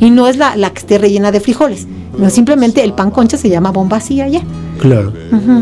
[0.00, 1.86] Y no es la, la que esté rellena de frijoles,
[2.18, 4.40] no simplemente el pan concha se llama bomba así allá.
[4.78, 5.12] Claro,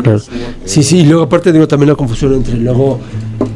[0.03, 0.19] claro.
[0.65, 2.99] Sí, sí, y luego aparte digo también la confusión entre luego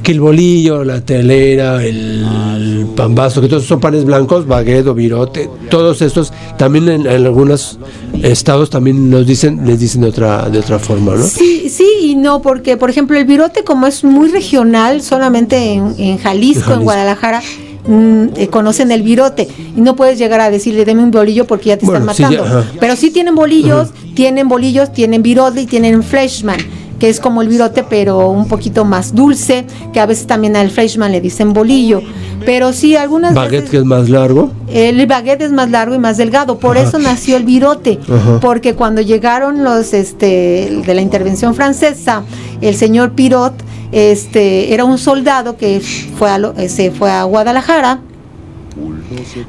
[0.01, 5.49] que el bolillo, la telera, el pambazo, que todos son panes blancos, baguette o virote,
[5.69, 7.79] todos estos también en, en algunos
[8.21, 11.23] estados también nos dicen, les dicen de otra, de otra forma, ¿no?
[11.23, 15.95] Sí, sí y no, porque por ejemplo el virote como es muy regional, solamente en,
[15.97, 16.83] en Jalisco, en Jalisco.
[16.83, 17.41] Guadalajara,
[17.85, 21.77] eh, conocen el virote y no puedes llegar a decirle deme un bolillo porque ya
[21.77, 22.65] te Bueno, están sí, ya, matando.
[22.79, 26.57] Pero sí tienen bolillos, tienen bolillos, tienen virote y tienen fleshman
[26.99, 30.69] que es como el virote pero un poquito más dulce, que a veces también al
[30.69, 32.01] fleshman le dicen bolillo,
[32.45, 34.51] pero sí algunas Baguette veces que es más largo.
[34.69, 36.87] el baguette es más largo y más delgado, por Ajá.
[36.87, 38.39] eso nació el virote, Ajá.
[38.39, 42.23] porque cuando llegaron los este de la intervención francesa,
[42.61, 43.53] el señor Pirot
[43.93, 45.81] este era un soldado que
[46.17, 47.99] fue a lo- eh, se fue a Guadalajara,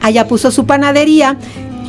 [0.00, 1.36] allá puso su panadería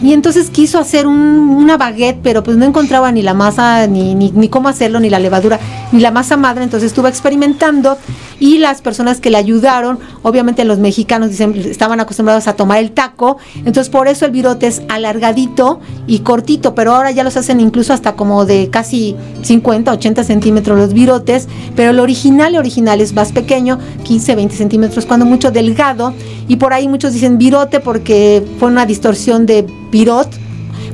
[0.01, 4.15] y entonces quiso hacer un- una baguette, pero pues no encontraba ni la masa, ni,
[4.15, 5.59] ni, ni cómo hacerlo, ni la levadura,
[6.01, 7.97] la masa madre, entonces estuvo experimentando
[8.39, 12.91] y las personas que le ayudaron, obviamente los mexicanos dicen, estaban acostumbrados a tomar el
[12.91, 17.59] taco, entonces por eso el virote es alargadito y cortito, pero ahora ya los hacen
[17.59, 23.01] incluso hasta como de casi 50, 80 centímetros los virotes, pero el original, el original
[23.01, 26.13] es más pequeño, 15, 20 centímetros, cuando mucho delgado,
[26.47, 30.29] y por ahí muchos dicen virote porque fue una distorsión de virot,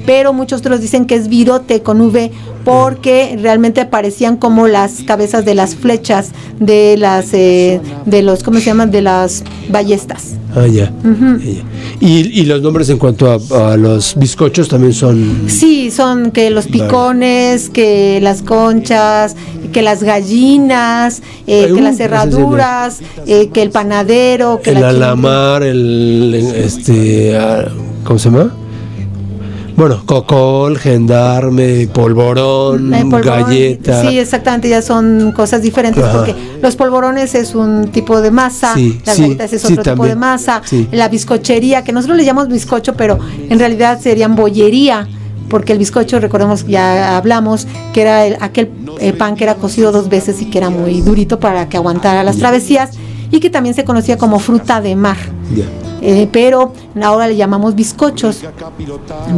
[0.06, 2.32] pero muchos otros dicen que es virote con V
[2.64, 8.59] porque realmente parecían como las cabezas de las flechas de las eh, de los cómo
[8.59, 10.36] se llaman de las ballestas.
[10.55, 10.91] Ah, ya.
[11.03, 11.64] Ya.
[12.01, 15.43] Y, y los nombres en cuanto a, a los bizcochos también son.
[15.47, 16.84] Sí, son que los Vale.
[16.84, 19.36] picones, que las conchas,
[19.72, 24.89] que las gallinas, eh, que uh, las cerraduras, eh, que el panadero, que el la
[24.89, 26.34] alamar, el.
[26.55, 27.38] Este.
[27.38, 27.70] ah,
[28.03, 28.53] ¿Cómo se llama?
[29.76, 34.01] Bueno, cocol, gendarme, polvorón, polvorón, galleta.
[34.01, 36.13] Sí, exactamente, ya son cosas diferentes Ajá.
[36.17, 39.84] porque los polvorones es un tipo de masa, Sí, las sí, galletas es sí, otro
[39.84, 40.09] tipo también.
[40.09, 40.61] de masa,
[40.91, 43.17] la bizcochería, que nosotros le llamamos bizcocho, pero
[43.49, 45.07] en realidad serían bollería,
[45.49, 48.69] porque el bizcocho, recordemos ya hablamos, que era el- aquel
[48.99, 52.24] eh, pan que era cocido dos veces y que era muy durito para que aguantara
[52.24, 52.91] las travesías
[53.32, 55.17] y que también se conocía como fruta de mar.
[56.04, 58.39] Eh, pero ahora le llamamos bizcochos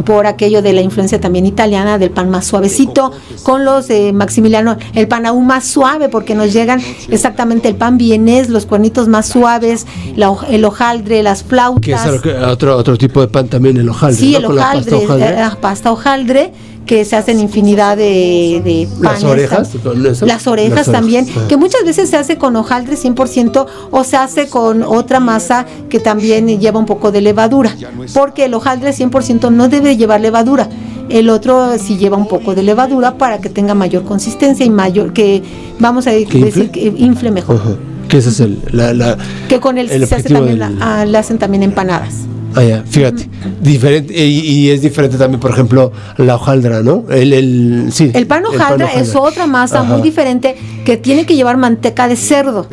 [0.06, 3.12] por aquello de la influencia también italiana del pan más suavecito
[3.42, 7.98] con los eh, Maximiliano el pan aún más suave porque nos llegan exactamente el pan
[7.98, 9.86] vienés los cuernitos más suaves
[10.16, 13.88] la el hojaldre las Que es flautas que- otro, otro tipo de pan también, el
[13.88, 14.18] hojaldre.
[14.20, 14.38] sí ¿no?
[14.38, 15.28] el Con la hojaldre, pasta hojaldre.
[15.28, 16.52] eh, la pasta hojaldre
[16.86, 21.56] que se hacen infinidad de, de Las panes orejas, las orejas Las orejas, también que
[21.56, 26.46] muchas veces se hace con hojaldre 100% o se hace con otra masa que también
[26.60, 27.74] lleva un poco de levadura,
[28.12, 30.68] porque el hojaldre 100% no debe llevar levadura.
[31.08, 35.12] El otro sí lleva un poco de levadura para que tenga mayor consistencia y mayor
[35.12, 35.42] que
[35.78, 36.70] vamos a ¿Que decir infle?
[36.70, 37.56] que infle mejor.
[37.56, 37.70] Ajá.
[38.08, 38.58] Que ese es el.
[38.72, 39.16] La, la,
[39.48, 42.14] Que con él El se hace también del- la- ah, le hacen también empanadas.
[42.56, 43.28] Ah, ya, fíjate.
[43.60, 47.04] Diferente, y, y es diferente también, por ejemplo, la hojaldra, ¿no?
[47.10, 49.92] El, el, sí, El pan hojaldra es otra masa Ajá.
[49.92, 52.66] muy diferente que tiene que llevar manteca de cerdo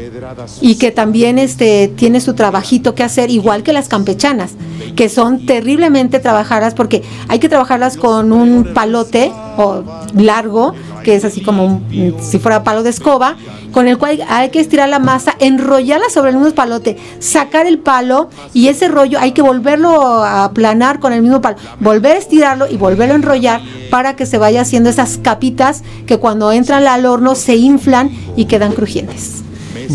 [0.61, 4.51] y que también este tiene su trabajito que hacer igual que las campechanas
[4.95, 9.83] que son terriblemente trabajadas porque hay que trabajarlas con un palote o
[10.15, 10.73] largo
[11.03, 13.35] que es así como un- si fuera palo de escoba
[13.71, 17.79] con el cual hay que estirar la masa enrollarla sobre el mismo palote sacar el
[17.79, 22.19] palo y ese rollo hay que volverlo a aplanar con el mismo palo volver a
[22.19, 26.85] estirarlo y volverlo a enrollar para que se vaya haciendo esas capitas que cuando entran
[26.85, 29.43] al horno se inflan y quedan crujientes.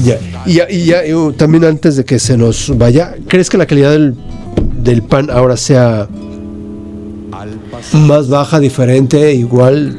[0.04, 3.56] Ya, y ya, y ya, uh, también antes de que se nos vaya, ¿crees que
[3.56, 4.14] la calidad del,
[4.86, 6.06] del pan ahora sea
[7.92, 9.96] más baja, diferente, igual?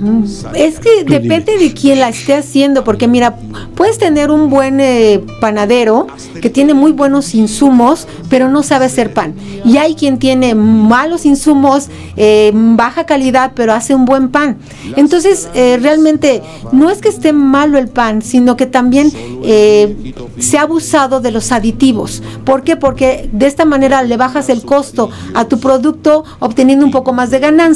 [0.53, 3.35] Es que depende de quién la esté haciendo, porque mira,
[3.75, 6.07] puedes tener un buen eh, panadero
[6.41, 9.35] que tiene muy buenos insumos, pero no sabe hacer pan.
[9.65, 14.57] Y hay quien tiene malos insumos, eh, baja calidad, pero hace un buen pan.
[14.95, 19.11] Entonces, eh, realmente no es que esté malo el pan, sino que también
[19.43, 22.21] eh, se ha abusado de los aditivos.
[22.45, 22.75] ¿Por qué?
[22.75, 27.29] Porque de esta manera le bajas el costo a tu producto, obteniendo un poco más
[27.29, 27.66] de ganancia,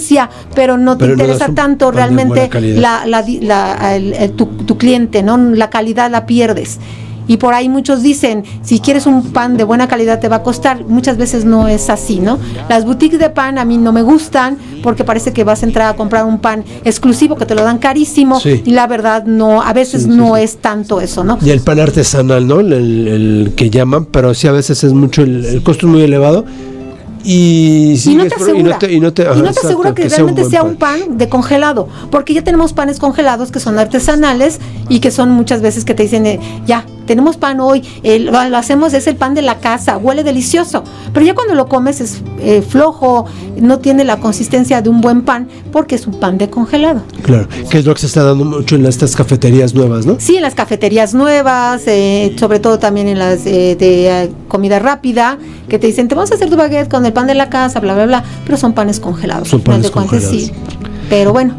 [0.55, 4.77] pero no te Pero no interesa tanto realmente la, la la- el- el- tu, tu
[4.77, 5.37] cliente, ¿no?
[5.37, 6.79] La calidad la pierdes.
[7.27, 10.43] Y por ahí muchos dicen, si quieres un pan de buena calidad te va a
[10.43, 10.83] costar.
[10.85, 12.39] Muchas veces no es así, ¿no?
[12.67, 15.93] Las boutiques de pan a mí no me gustan porque parece que vas a entrar
[15.93, 18.63] a comprar un pan exclusivo que te lo dan carísimo Sí.
[18.65, 21.37] y la verdad no, a veces Sí, sí, no es tanto eso, ¿no?
[21.41, 22.59] Y el pan artesanal, ¿no?
[22.59, 25.91] El, el- el que llaman, pero sí a veces es mucho, el, el costo es
[25.93, 26.43] muy elevado.
[27.23, 29.49] Y, y no te asegura, y no te, y no te- y ajá, no te
[29.49, 32.99] exacto, asegura que, sea realmente buen sea un pan de congelado, porque ya tenemos panes
[32.99, 34.59] congelados que son artesanales
[34.89, 38.31] y que son muchas veces que te dicen, eh, ya, tenemos pan hoy, eh, lo,
[38.31, 40.83] lo hacemos, es el pan de la casa, huele delicioso,
[41.13, 43.25] pero ya cuando lo comes es eh, flojo,
[43.59, 47.01] no tiene la consistencia de un buen pan, porque es un pan de congelado.
[47.23, 50.17] Claro, que es lo que se está dando mucho en estas cafeterías nuevas, ¿no?
[50.19, 54.79] Sí, en las cafeterías nuevas, eh, sobre todo también en las eh, de eh, comida
[54.79, 55.37] rápida,
[55.67, 57.79] que te dicen, te vamos a hacer tu baguette con el pan de la casa,
[57.79, 59.47] bla, bla, bla, pero son panes congelados.
[59.47, 60.45] Son panes cuentas, congelados.
[60.45, 60.51] sí.
[61.09, 61.55] Pero bueno,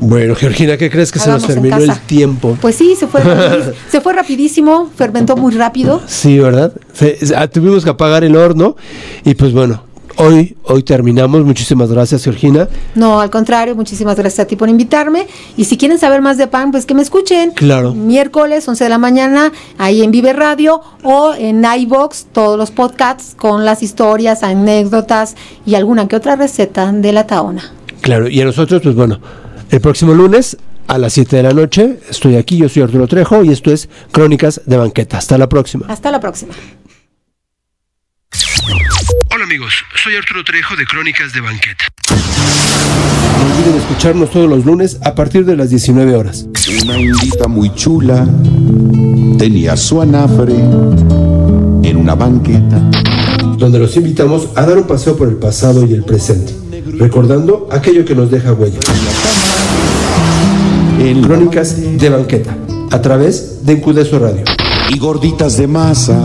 [0.00, 2.56] Bueno, Georgina, ¿qué crees que se nos terminó el tiempo?
[2.60, 3.20] pues sí, se fue,
[3.90, 6.00] se fue rapidísimo, fermentó muy rápido.
[6.06, 6.72] Sí, ¿verdad?
[6.92, 8.76] Se- ah, tuvimos que apagar el horno
[9.24, 9.82] y pues bueno,
[10.16, 11.44] hoy, hoy terminamos.
[11.44, 12.68] Muchísimas gracias, Georgina.
[12.94, 15.26] No, al contrario, muchísimas gracias a ti por invitarme.
[15.56, 17.50] Y si quieren saber más de pan, pues que me escuchen.
[17.52, 17.92] Claro.
[17.94, 23.34] Miércoles, 11 de la mañana, ahí en Vive Radio o en iBox, todos los podcasts
[23.36, 25.34] con las historias, anécdotas
[25.66, 27.72] y alguna que otra receta de la taona.
[28.00, 29.18] Claro, y a nosotros, pues bueno,
[29.70, 30.56] el próximo lunes
[30.86, 33.88] a las 7 de la noche estoy aquí, yo soy Arturo Trejo y esto es
[34.10, 35.18] Crónicas de Banqueta.
[35.18, 35.86] Hasta la próxima.
[35.88, 36.54] Hasta la próxima.
[39.30, 41.84] Hola amigos, soy Arturo Trejo de Crónicas de Banqueta.
[42.10, 46.46] No olviden escucharnos todos los lunes a partir de las 19 horas.
[46.82, 48.26] Una indita muy chula
[49.38, 52.82] tenía su anafre en una banqueta.
[53.58, 56.54] donde los invitamos a dar un paseo por el pasado y el presente,
[56.96, 58.78] recordando aquello que nos deja huella.
[60.98, 62.56] En Crónicas de banqueta,
[62.90, 64.44] a través de Incudeso Radio.
[64.90, 66.18] y gorditas de masa,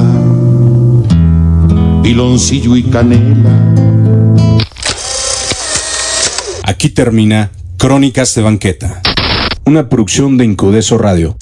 [2.01, 3.73] piloncillo y canela.
[6.63, 9.01] Aquí termina Crónicas de Banqueta,
[9.65, 11.35] una producción de Incudeso Radio.